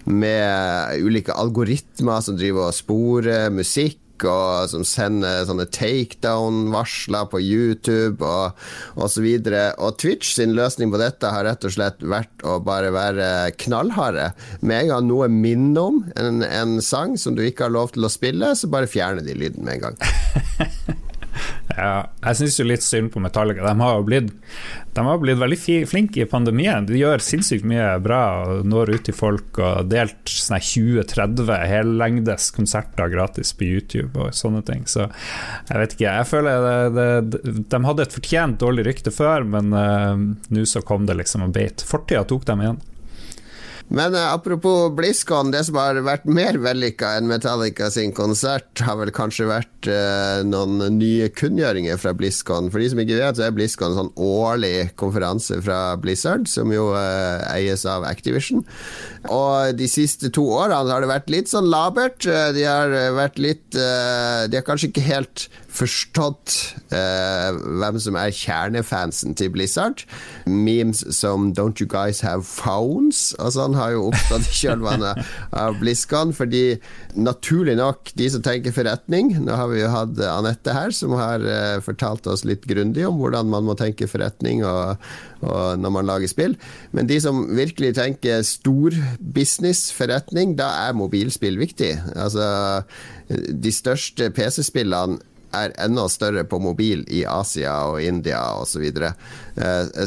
med 0.06 1.02
ulike 1.02 1.34
algoritmer 1.34 2.22
som 2.22 2.36
driver 2.36 2.68
og 2.68 2.74
sporer 2.74 3.50
musikk 3.50 3.98
og 4.24 4.70
som 4.72 4.84
sender 4.86 5.44
sånne 5.48 5.66
takedown-varsler 5.74 7.28
på 7.32 7.42
YouTube 7.42 8.24
og 8.24 8.56
osv. 8.96 9.26
Og, 9.26 9.56
og 9.76 9.98
Twitch 10.00 10.34
sin 10.38 10.56
løsning 10.56 10.92
på 10.92 11.00
dette 11.02 11.32
har 11.32 11.46
rett 11.48 11.66
og 11.66 11.76
slett 11.76 12.00
vært 12.00 12.46
å 12.46 12.58
bare 12.64 12.92
være 12.94 13.30
knallharde. 13.60 14.30
Med 14.62 14.86
en 14.86 14.94
gang 14.94 15.10
noe 15.10 15.30
minner 15.32 15.90
om 15.90 16.02
en, 16.16 16.44
en 16.46 16.78
sang 16.84 17.18
som 17.20 17.36
du 17.36 17.44
ikke 17.46 17.68
har 17.68 17.76
lov 17.76 17.94
til 17.96 18.06
å 18.06 18.12
spille, 18.12 18.54
så 18.56 18.70
bare 18.72 18.90
fjerner 18.90 19.26
de 19.26 19.36
lyden 19.36 19.66
med 19.66 19.78
en 19.78 19.90
gang. 19.90 21.02
Ja, 21.76 22.06
jeg 22.24 22.38
syns 22.38 22.56
jo 22.60 22.64
litt 22.66 22.84
synd 22.84 23.10
på 23.12 23.20
Metallica. 23.20 23.64
De 23.66 23.82
har 23.82 23.98
jo 23.98 24.04
blitt, 24.06 24.30
har 24.96 25.18
blitt 25.20 25.40
veldig 25.40 25.58
flinke 25.90 26.22
i 26.22 26.28
pandemien. 26.30 26.86
De 26.88 26.96
gjør 26.96 27.22
sinnssykt 27.22 27.66
mye 27.68 27.90
bra 28.02 28.20
og 28.46 28.64
når 28.68 28.94
ut 28.94 29.06
til 29.08 29.16
folk 29.16 29.60
og 29.60 29.90
delt 29.92 30.16
20-30 30.30 31.52
hellengdes 31.68 32.48
konserter 32.56 33.12
gratis 33.12 33.52
på 33.56 33.68
YouTube 33.68 34.16
og 34.16 34.34
sånne 34.36 34.64
ting. 34.66 34.86
Så 34.88 35.04
jeg 35.04 35.82
vet 35.82 35.96
ikke. 35.98 36.16
Jeg 36.20 36.30
føler 36.32 36.66
det, 36.96 37.08
det, 37.28 37.56
De 37.68 37.82
hadde 37.90 38.06
et 38.06 38.18
fortjent 38.18 38.60
dårlig 38.62 38.88
rykte 38.88 39.12
før, 39.14 39.44
men 39.56 39.72
uh, 39.76 40.14
nå 40.48 40.66
så 40.68 40.84
kom 40.86 41.08
det 41.08 41.18
liksom 41.20 41.44
og 41.46 41.56
beit. 41.56 41.84
Fortida 41.86 42.24
tok 42.24 42.48
dem 42.48 42.64
igjen. 42.64 42.84
Men 43.88 44.14
uh, 44.14 44.32
apropos 44.34 44.90
BlizzCon, 44.90 45.52
det 45.54 45.62
som 45.68 45.78
har 45.78 45.98
vært 46.02 46.26
mer 46.26 46.58
vellykka 46.58 47.12
enn 47.18 47.28
Metallica 47.30 47.86
sin 47.92 48.10
konsert, 48.16 48.82
har 48.82 48.98
vel 48.98 49.12
kanskje 49.14 49.46
vært 49.46 49.88
uh, 49.90 50.42
noen 50.46 50.98
nye 50.98 51.28
kunngjøringer 51.30 52.00
fra 52.02 52.14
BlizzCon. 52.16 52.72
For 52.72 52.82
de 52.82 52.90
som 52.90 53.02
ikke 53.02 53.20
vet, 53.20 53.38
så 53.38 53.46
er 53.46 53.54
BlizzCon 53.54 53.92
en 53.92 54.00
sånn 54.00 54.12
årlig 54.18 54.90
konferanse 54.98 55.60
fra 55.62 55.80
Blizzard, 56.02 56.48
som 56.50 56.72
jo 56.74 56.88
uh, 56.96 57.46
eies 57.52 57.86
av 57.86 58.06
Activision. 58.08 58.64
Og 59.30 59.76
de 59.78 59.90
siste 59.90 60.32
to 60.34 60.48
årene 60.56 60.90
har 60.90 61.04
det 61.04 61.12
vært 61.12 61.30
litt 61.32 61.52
sånn 61.52 61.70
labert. 61.70 62.26
De 62.26 62.66
har 62.66 62.92
vært 63.16 63.40
litt 63.42 63.74
De 63.74 64.54
har 64.54 64.64
kanskje 64.66 64.92
ikke 64.92 65.02
helt 65.02 65.46
forstått 65.76 66.54
eh, 66.94 67.56
hvem 67.80 67.98
som 68.00 68.16
er 68.18 68.34
kjernefansen 68.34 69.36
til 69.38 69.50
Blizzard. 69.54 70.04
Memes 70.46 71.04
som 71.14 71.52
'Don't 71.52 71.80
you 71.80 71.88
guys 71.88 72.22
have 72.24 72.44
phones?' 72.44 73.34
og 73.38 73.52
sånn 73.52 73.76
har 73.76 73.92
jo 73.94 74.08
oppstått 74.10 74.48
i 74.48 74.56
kjølvannet 74.62 75.22
av 75.52 75.78
BlizzCon. 75.80 76.32
Fordi 76.36 76.78
naturlig 77.14 77.76
nok, 77.76 78.12
de 78.16 78.30
som 78.32 78.42
tenker 78.44 78.74
forretning 78.74 79.34
Nå 79.46 79.54
har 79.56 79.68
vi 79.70 79.80
jo 79.80 79.90
hatt 79.92 80.18
Anette 80.20 80.72
her, 80.72 80.90
som 80.94 81.14
har 81.18 81.44
eh, 81.44 81.80
fortalt 81.84 82.26
oss 82.30 82.44
litt 82.48 82.66
grundig 82.68 83.06
om 83.06 83.20
hvordan 83.20 83.50
man 83.52 83.66
må 83.66 83.76
tenke 83.78 84.08
forretning 84.10 84.64
og, 84.64 84.96
og 85.42 85.78
når 85.80 85.94
man 85.98 86.08
lager 86.08 86.30
spill. 86.30 86.56
Men 86.96 87.08
de 87.10 87.20
som 87.20 87.44
virkelig 87.56 87.94
tenker 88.00 88.42
stor 88.46 88.96
business, 89.20 89.90
forretning, 89.92 90.56
da 90.58 90.68
er 90.88 90.96
mobilspill 90.96 91.58
viktig. 91.60 91.92
Altså, 92.16 92.82
de 93.28 93.72
største 93.74 94.30
PC-spillene 94.34 95.20
er 95.54 95.74
enda 95.82 96.06
større 96.10 96.44
på 96.48 96.58
mobil 96.62 97.04
i 97.12 97.24
Asia 97.28 97.74
og 97.92 98.02
India 98.02 98.40
osv. 98.56 98.76
Så 98.76 98.82
videre. 98.82 99.14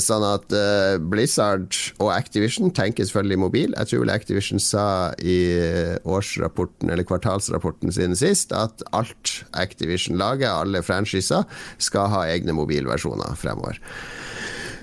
sånn 0.04 0.24
at 0.28 0.54
Blizzard 1.10 1.74
og 1.98 2.12
Activision 2.14 2.70
tenker 2.70 3.08
selvfølgelig 3.08 3.40
mobil. 3.42 3.74
Jeg 3.74 3.90
tror 3.90 4.04
vel 4.04 4.14
Activision 4.14 4.62
sa 4.62 4.84
i 5.18 5.40
årsrapporten 6.06 6.94
eller 6.94 7.08
kvartalsrapporten 7.10 7.90
sin 7.96 8.14
sist 8.20 8.54
at 8.54 8.84
alt 8.94 9.40
Activision 9.58 10.22
lager, 10.22 10.54
alle 10.54 10.84
franchiser, 10.86 11.50
skal 11.82 12.14
ha 12.14 12.28
egne 12.30 12.54
mobilversjoner 12.54 13.34
fremover. 13.42 13.82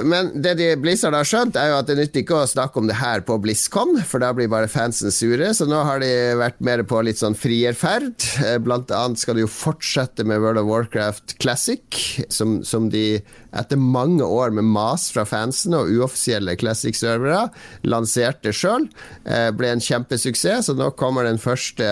Men 0.05 0.31
det 0.43 0.57
de 0.59 0.69
Blizzard 0.81 1.15
har 1.17 1.27
skjønt, 1.27 1.57
er 1.57 1.71
jo 1.71 1.79
at 1.79 1.89
det 1.89 1.97
nytter 1.99 2.23
ikke 2.23 2.41
å 2.41 2.49
snakke 2.49 2.81
om 2.81 2.89
det 2.91 2.99
her 2.99 3.23
på 3.27 3.39
BlizzCon, 3.43 3.97
for 4.05 4.23
da 4.23 4.33
blir 4.37 4.51
bare 4.53 4.71
fansen 4.71 5.15
sure. 5.15 5.49
Så 5.57 5.69
nå 5.69 5.81
har 5.89 6.03
de 6.03 6.11
vært 6.41 6.61
mer 6.65 6.83
på 6.89 7.01
litt 7.07 7.21
sånn 7.23 7.37
frierferd. 7.39 8.15
Eh, 8.45 8.59
blant 8.63 8.93
annet 8.95 9.23
skal 9.23 9.39
de 9.39 9.47
jo 9.47 9.51
fortsette 9.53 10.27
med 10.29 10.43
World 10.45 10.61
of 10.63 10.69
Warcraft 10.69 11.37
Classic, 11.43 12.03
som, 12.29 12.59
som 12.67 12.91
de 12.93 13.21
etter 13.57 13.81
mange 13.81 14.25
år 14.27 14.53
med 14.53 14.69
mas 14.69 15.09
fra 15.15 15.25
fansen 15.29 15.77
og 15.79 15.91
uoffisielle 15.93 16.59
Classic-servere 16.61 17.47
lanserte 17.89 18.53
sjøl. 18.53 18.91
Eh, 19.25 19.51
ble 19.57 19.73
en 19.73 19.85
kjempesuksess, 19.85 20.69
så 20.69 20.77
nå 20.77 20.93
kommer 21.01 21.29
den 21.29 21.41
første 21.41 21.87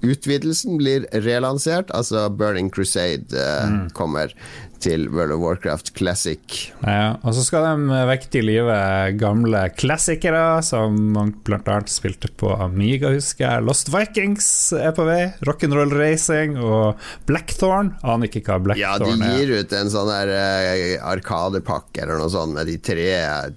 utvidelsen 0.00 0.78
blir 0.80 1.04
relansert, 1.26 1.90
altså 1.92 2.28
Burning 2.32 2.70
Crusade 2.72 3.36
eh, 3.36 3.68
mm. 3.68 3.90
kommer 3.96 4.32
til 4.80 5.06
World 5.12 5.34
of 5.34 5.42
Warcraft 5.44 5.92
Classic. 5.98 6.40
Ja, 6.84 7.16
og 7.22 7.34
så 7.36 7.44
skal 7.44 7.66
de 7.66 8.00
vekke 8.08 8.30
til 8.32 8.46
live 8.48 8.76
gamle 9.20 9.62
klassikere, 9.76 10.60
som 10.64 10.96
man 11.14 11.34
bl.a. 11.46 11.78
spilte 11.90 12.30
på 12.40 12.52
Amiga, 12.56 13.12
husker 13.14 13.46
jeg. 13.46 13.66
Lost 13.66 13.90
Vikings 13.92 14.48
er 14.78 14.94
på 14.96 15.04
vei. 15.08 15.20
Rock'n'Roll 15.46 15.92
Racing 15.96 16.56
og 16.60 17.00
Blackthorn. 17.28 17.94
Aner 18.02 18.30
ikke 18.30 18.42
hva 18.46 18.58
Blackthorn 18.64 19.20
er. 19.20 19.26
Ja, 19.26 19.36
de 19.36 19.44
gir 19.44 19.64
ut 19.64 19.76
en 19.76 19.92
sånn 19.92 20.10
der 20.10 20.32
uh, 20.32 21.10
arkadepakke 21.12 22.04
eller 22.04 22.20
noe 22.22 22.32
sånt 22.32 22.56
med 22.56 22.70
de 22.70 22.78
tre, 22.82 23.08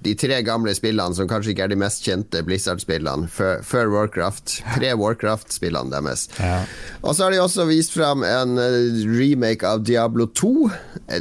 de 0.03 0.15
tre 0.19 0.41
gamle 0.45 0.75
spillene 0.77 1.15
som 1.17 1.29
kanskje 1.29 1.53
ikke 1.53 1.67
er 1.67 1.73
de 1.73 1.79
mest 1.79 2.03
kjente 2.05 2.43
Blizzard-spillene 2.45 3.29
før, 3.31 3.91
Warcraft. 3.93 4.59
Tre 4.75 4.93
Warcraft-spillene 4.99 5.93
deres. 5.93 6.27
Ja. 6.39 6.63
Og 7.01 7.15
så 7.15 7.27
har 7.27 7.35
de 7.35 7.41
også 7.43 7.67
vist 7.69 7.95
fram 7.95 8.25
en 8.27 8.57
uh, 8.59 9.03
remake 9.13 9.67
av 9.67 9.85
Diablo 9.87 10.27
2 10.33 10.53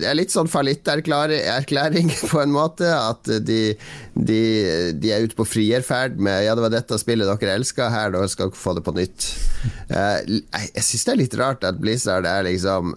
det 0.00 0.08
er 0.08 0.16
litt 0.18 0.32
sånn 0.34 0.50
fallitterklæring 0.50 2.12
på 2.32 2.40
en 2.42 2.54
måte. 2.54 2.88
At 2.92 3.28
de, 3.46 3.60
de, 4.14 4.42
de 4.96 5.12
er 5.12 5.26
ute 5.26 5.38
på 5.38 5.48
frierferd 5.48 6.20
med 6.22 6.44
Ja, 6.46 6.56
det 6.56 6.66
var 6.66 6.74
dette 6.74 7.00
spillet 7.00 7.28
dere 7.28 7.56
elska, 7.58 7.90
her 7.92 8.14
da 8.14 8.24
skal 8.30 8.52
dere 8.52 8.62
få 8.62 8.76
det 8.78 8.84
på 8.86 8.96
nytt. 8.96 9.28
Eh, 9.88 10.38
jeg 10.72 10.86
syns 10.86 11.08
det 11.08 11.14
er 11.14 11.22
litt 11.24 11.38
rart 11.40 11.66
at 11.68 11.80
Blizzard 11.82 12.28
er 12.28 12.46
liksom 12.48 12.94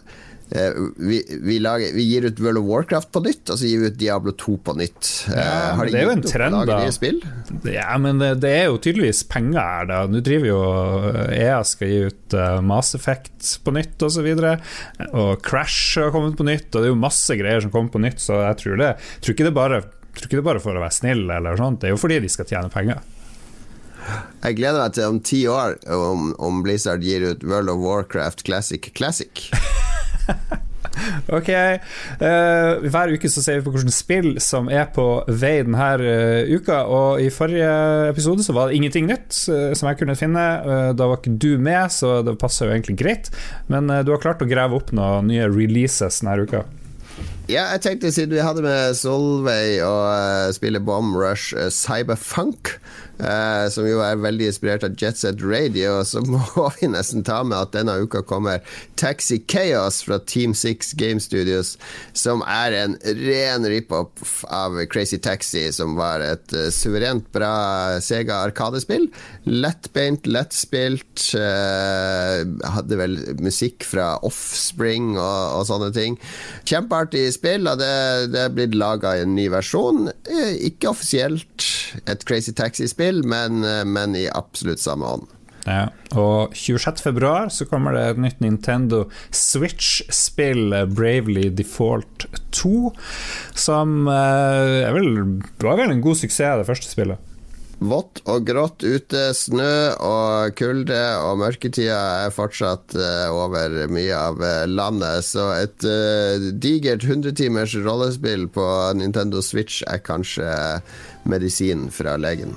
vi, 0.50 1.40
vi, 1.42 1.60
lager, 1.60 1.94
vi, 1.94 2.04
gir 2.04 2.26
ut 2.26 2.40
World 2.40 2.58
of 2.58 2.66
Warcraft 2.70 3.12
på 3.12 3.22
nytt, 3.26 3.50
og 3.50 3.58
så 3.58 3.66
gir 3.66 3.82
vi 3.82 3.90
ut 3.90 3.98
Diablo 3.98 4.34
2 4.38 4.58
på 4.68 4.76
nytt. 4.78 5.10
Eh, 5.34 5.40
ja, 5.40 5.74
de 5.80 5.94
det 5.94 6.00
er 6.00 6.06
jo 6.06 6.14
en 6.14 6.26
trend, 6.26 6.60
da. 6.70 6.78
Ja, 7.74 7.96
men 8.02 8.22
det, 8.22 8.32
det, 8.44 8.52
er 8.54 8.70
jo 8.70 8.78
tydeligvis 8.78 9.24
penger 9.32 9.60
her, 9.60 9.90
da. 9.90 10.04
Nå 10.12 10.22
driver 10.26 10.52
jo 10.52 10.60
EA 11.34 11.58
skal 11.66 11.92
gi 11.92 12.00
ut 12.12 12.38
uh, 12.38 12.62
Mass 12.66 12.94
Effect 12.98 13.56
på 13.66 13.74
nytt, 13.76 13.98
og 14.06 14.14
så. 14.14 14.26
Og 15.12 15.42
Crash 15.46 16.00
har 16.02 16.14
kommet 16.14 16.38
på 16.38 16.48
nytt, 16.48 16.70
og 16.74 16.80
det 16.80 16.92
er 16.92 16.94
jo 16.94 17.02
masse 17.02 17.40
greier 17.40 17.66
som 17.66 17.74
kommer 17.74 17.94
på 17.94 18.04
nytt, 18.06 18.22
så 18.22 18.44
jeg 18.46 18.62
tror 18.62 18.82
det 18.82 18.94
tror 19.26 19.36
ikke 19.36 19.50
det 19.50 19.58
bare 19.58 19.84
tror 20.16 20.30
ikke 20.30 20.40
det 20.40 20.48
bare 20.48 20.62
for 20.64 20.78
å 20.78 20.84
være 20.84 20.96
snill, 20.96 21.26
eller 21.28 21.60
sånt. 21.60 21.82
det 21.82 21.90
er 21.90 21.96
jo 21.96 22.00
fordi 22.00 22.22
de 22.24 22.32
skal 22.32 22.48
tjene 22.50 22.72
penger. 22.72 23.02
Jeg 24.44 24.60
gleder 24.60 24.84
meg 24.84 24.94
til 24.94 25.10
om 25.10 25.18
ti 25.26 25.42
år, 25.50 25.80
om, 25.90 26.30
om 26.38 26.62
Blizzard 26.66 27.04
gir 27.04 27.26
ut 27.26 27.44
World 27.44 27.74
of 27.74 27.82
Warcraft 27.82 28.46
Classic 28.46 28.94
Classic. 28.94 29.50
ok. 31.38 31.50
Uh, 32.22 32.86
hver 32.88 33.14
uke 33.16 33.30
så 33.32 33.44
ser 33.44 33.60
vi 33.60 33.66
på 33.66 33.74
hvilke 33.76 33.94
spill 33.94 34.30
som 34.44 34.70
er 34.72 34.88
på 34.96 35.08
vei 35.28 35.58
denne 35.66 35.90
uh, 36.02 36.54
uka. 36.56 36.82
Og 36.86 37.24
i 37.24 37.32
forrige 37.34 37.72
episode 38.12 38.46
så 38.46 38.56
var 38.56 38.70
det 38.70 38.80
ingenting 38.80 39.10
nytt 39.10 39.36
uh, 39.52 39.74
som 39.78 39.90
jeg 39.92 40.02
kunne 40.02 40.18
finne. 40.20 40.46
da 40.96 41.10
var 41.10 41.20
ikke 41.20 41.38
du 41.42 41.56
med, 41.62 41.92
så 41.94 42.20
det 42.26 42.38
passer 42.42 42.70
jo 42.70 42.76
egentlig 42.76 42.98
greit. 43.02 43.30
Men 43.72 43.90
du 44.06 44.14
har 44.14 44.24
klart 44.24 44.44
å 44.44 44.50
grave 44.50 44.78
opp 44.78 44.94
noen 44.96 45.30
nye 45.32 45.50
releases 45.52 46.22
denne 46.24 46.46
uka. 46.46 46.66
Ja, 47.46 47.68
jeg 47.72 47.82
tenkte 47.82 48.10
siden 48.12 48.34
vi 48.34 48.42
hadde 48.42 48.64
med 48.66 48.96
Solveig 48.98 49.78
Å 49.86 49.94
spille 50.56 50.80
Bomb 50.82 51.14
Rush 51.14 51.54
Cyberfunk 51.70 52.72
Uh, 53.16 53.70
som 53.72 53.86
jo 53.88 54.02
er 54.04 54.18
veldig 54.20 54.50
inspirert 54.50 54.84
av 54.84 54.96
Jet 55.00 55.16
Set 55.16 55.40
Radio, 55.40 56.02
så 56.04 56.20
må 56.28 56.44
vi 56.76 56.90
nesten 56.92 57.24
ta 57.24 57.40
med 57.48 57.56
at 57.56 57.72
denne 57.72 57.94
uka 58.04 58.20
kommer 58.28 58.60
Taxi 59.00 59.38
Chaos 59.48 60.02
fra 60.04 60.18
Team 60.28 60.52
6 60.58 60.92
Game 61.00 61.24
Studios, 61.24 61.76
som 62.12 62.44
er 62.44 62.76
en 62.76 62.98
ren 63.22 63.68
rip-up 63.72 64.20
av 64.52 64.76
Crazy 64.92 65.22
Taxi, 65.24 65.70
som 65.76 65.96
var 65.96 66.26
et 66.26 66.56
suverent 66.76 67.24
bra 67.36 68.02
Sega 68.04 68.42
Arkadespill. 68.50 69.08
Lettbeint, 69.48 70.28
lettspilt. 70.28 71.30
Hadde 71.36 73.00
vel 73.00 73.18
musikk 73.40 73.88
fra 73.88 74.16
Offspring 74.28 75.14
og, 75.16 75.62
og 75.62 75.64
sånne 75.70 75.92
ting. 75.96 76.20
Kjempeartig 76.68 77.30
spill, 77.36 77.70
og 77.70 77.80
det, 77.82 77.94
det 78.34 78.42
er 78.46 78.56
blitt 78.56 78.76
laga 78.80 79.16
en 79.20 79.36
ny 79.38 79.50
versjon. 79.54 80.10
ikke 80.66 80.90
offisielt 80.92 81.70
et 82.10 82.26
Crazy 82.28 82.56
Taxi-spill 82.56 83.24
men, 83.28 83.62
men 83.88 84.16
i 84.18 84.28
absolutt 84.32 84.84
samme 84.84 85.16
ånd. 85.18 85.32
Ja, 85.66 85.88
og 86.14 86.54
26.2 86.54 87.30
så 87.50 87.66
kommer 87.66 87.96
det 87.96 88.04
et 88.06 88.20
nytt 88.22 88.42
Nintendo 88.44 89.06
Switch-spill, 89.34 90.68
eh, 90.78 90.86
Bravely 90.86 91.50
Default 91.58 92.28
2, 92.54 92.92
som 93.58 94.06
eh, 94.12 94.86
vel, 94.94 95.10
var 95.64 95.80
vel 95.82 95.96
en 95.96 96.04
god 96.06 96.22
suksess, 96.22 96.62
det 96.62 96.70
første 96.70 96.92
spillet. 96.92 97.34
Vått 97.80 98.22
og 98.32 98.46
grått 98.48 98.86
ute, 98.86 99.24
snø 99.36 99.96
og 100.00 100.56
kulde, 100.60 101.02
og 101.26 101.42
mørketida 101.42 101.98
er 102.26 102.36
fortsatt 102.36 102.96
uh, 102.96 103.28
over 103.36 103.82
mye 103.92 104.16
av 104.16 104.40
landet. 104.72 105.26
Så 105.28 105.50
et 105.58 105.88
uh, 105.88 106.52
digert 106.54 107.04
100 107.04 107.36
timers 107.40 107.76
rollespill 107.76 108.48
på 108.56 108.70
Nintendo 109.00 109.44
Switch 109.44 109.84
er 109.92 110.00
kanskje 110.06 110.48
medisinen 111.28 111.92
fra 111.94 112.16
legen. 112.22 112.56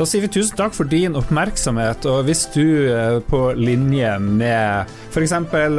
Da 0.00 0.06
sier 0.08 0.22
vi 0.24 0.30
tusen 0.32 0.56
takk 0.56 0.72
for 0.72 0.88
din 0.88 1.12
oppmerksomhet, 1.18 2.06
og 2.08 2.22
hvis 2.24 2.46
du 2.54 2.88
er 2.88 3.18
på 3.28 3.50
linje 3.52 4.14
med 4.24 4.88
f.eks. 5.12 5.34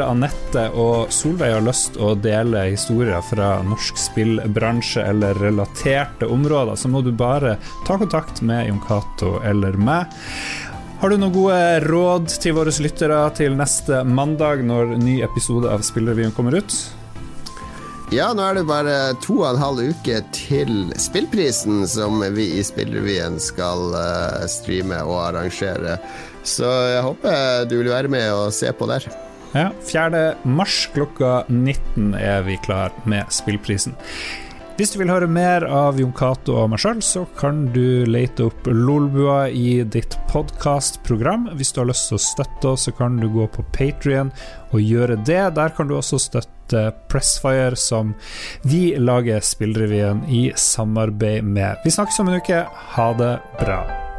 Anette 0.05 0.67
og 0.77 1.09
Solveig 1.09 1.55
har 1.55 1.65
lyst 1.65 1.97
å 1.97 2.11
dele 2.13 2.67
historier 2.67 3.25
fra 3.25 3.55
norsk 3.65 3.97
spillbransje 3.97 5.07
eller 5.09 5.41
relaterte 5.41 6.29
områder, 6.29 6.77
så 6.77 6.93
må 6.93 7.01
du 7.01 7.09
bare 7.17 7.55
ta 7.87 7.97
kontakt 7.97 8.45
med 8.45 8.69
Jon 8.69 8.85
Cato 8.85 9.39
eller 9.41 9.81
meg. 9.89 10.13
Har 11.01 11.09
du 11.09 11.17
noen 11.17 11.33
gode 11.33 11.59
råd 11.89 12.29
til 12.45 12.59
våre 12.61 12.77
lyttere 12.77 13.23
til 13.41 13.57
neste 13.57 14.05
mandag, 14.05 14.61
når 14.61 14.99
ny 15.01 15.23
episode 15.25 15.65
av 15.65 15.81
Spillrevyen 15.81 16.37
kommer 16.37 16.61
ut? 16.61 16.77
Ja, 18.11 18.33
nå 18.35 18.43
er 18.43 18.57
det 18.57 18.65
bare 18.67 18.95
to 19.23 19.37
og 19.37 19.53
en 19.53 19.61
halv 19.61 19.93
uke 19.93 20.17
til 20.35 20.89
spillprisen, 20.99 21.85
som 21.87 22.19
vi 22.35 22.49
i 22.57 22.63
Spillrevyen 22.67 23.37
skal 23.39 23.95
uh, 23.95 24.43
streame 24.51 24.97
og 25.07 25.29
arrangere. 25.29 25.95
Så 26.43 26.67
jeg 26.91 27.05
håper 27.07 27.69
du 27.71 27.77
vil 27.77 27.93
være 27.93 28.11
med 28.11 28.27
og 28.35 28.51
se 28.51 28.67
på 28.75 28.89
der. 28.91 29.07
Ja, 29.55 29.69
4. 29.87 30.25
mars 30.43 30.89
klokka 30.91 31.45
19 31.47 32.11
er 32.19 32.43
vi 32.49 32.59
klar 32.67 32.91
med 33.07 33.31
spillprisen. 33.31 33.95
Hvis 34.75 34.91
du 34.91 34.99
vil 34.99 35.11
høre 35.13 35.31
mer 35.31 35.63
av 35.71 35.99
Jon 35.99 36.11
Cato 36.11 36.57
og 36.57 36.71
meg 36.73 36.83
sjøl, 36.83 36.99
så 37.05 37.23
kan 37.39 37.67
du 37.71 38.03
lete 38.11 38.49
opp 38.49 38.67
Lolbua 38.67 39.45
i 39.55 39.85
ditt 39.87 40.19
podkastprogram. 40.31 41.53
Hvis 41.55 41.71
du 41.71 41.83
har 41.85 41.93
lyst 41.93 42.11
til 42.11 42.19
å 42.19 42.25
støtte 42.27 42.71
oss, 42.75 42.87
så 42.89 42.95
kan 42.97 43.19
du 43.23 43.29
gå 43.31 43.47
på 43.55 43.63
Patrion 43.71 44.35
og 44.71 44.81
gjøre 44.83 45.21
det. 45.23 45.43
Der 45.55 45.75
kan 45.77 45.87
du 45.87 45.95
også 45.99 46.19
støtte 46.19 46.60
Pressfire, 47.11 47.75
som 47.75 48.13
vi 48.61 48.95
lager 48.97 49.39
Spillrevyen 49.39 50.23
i 50.29 50.51
samarbeid 50.55 51.43
med. 51.43 51.77
Vi 51.85 51.91
snakkes 51.91 52.19
om 52.19 52.27
en 52.27 52.39
uke. 52.41 52.65
Ha 52.95 53.13
det 53.13 53.35
bra. 53.59 54.10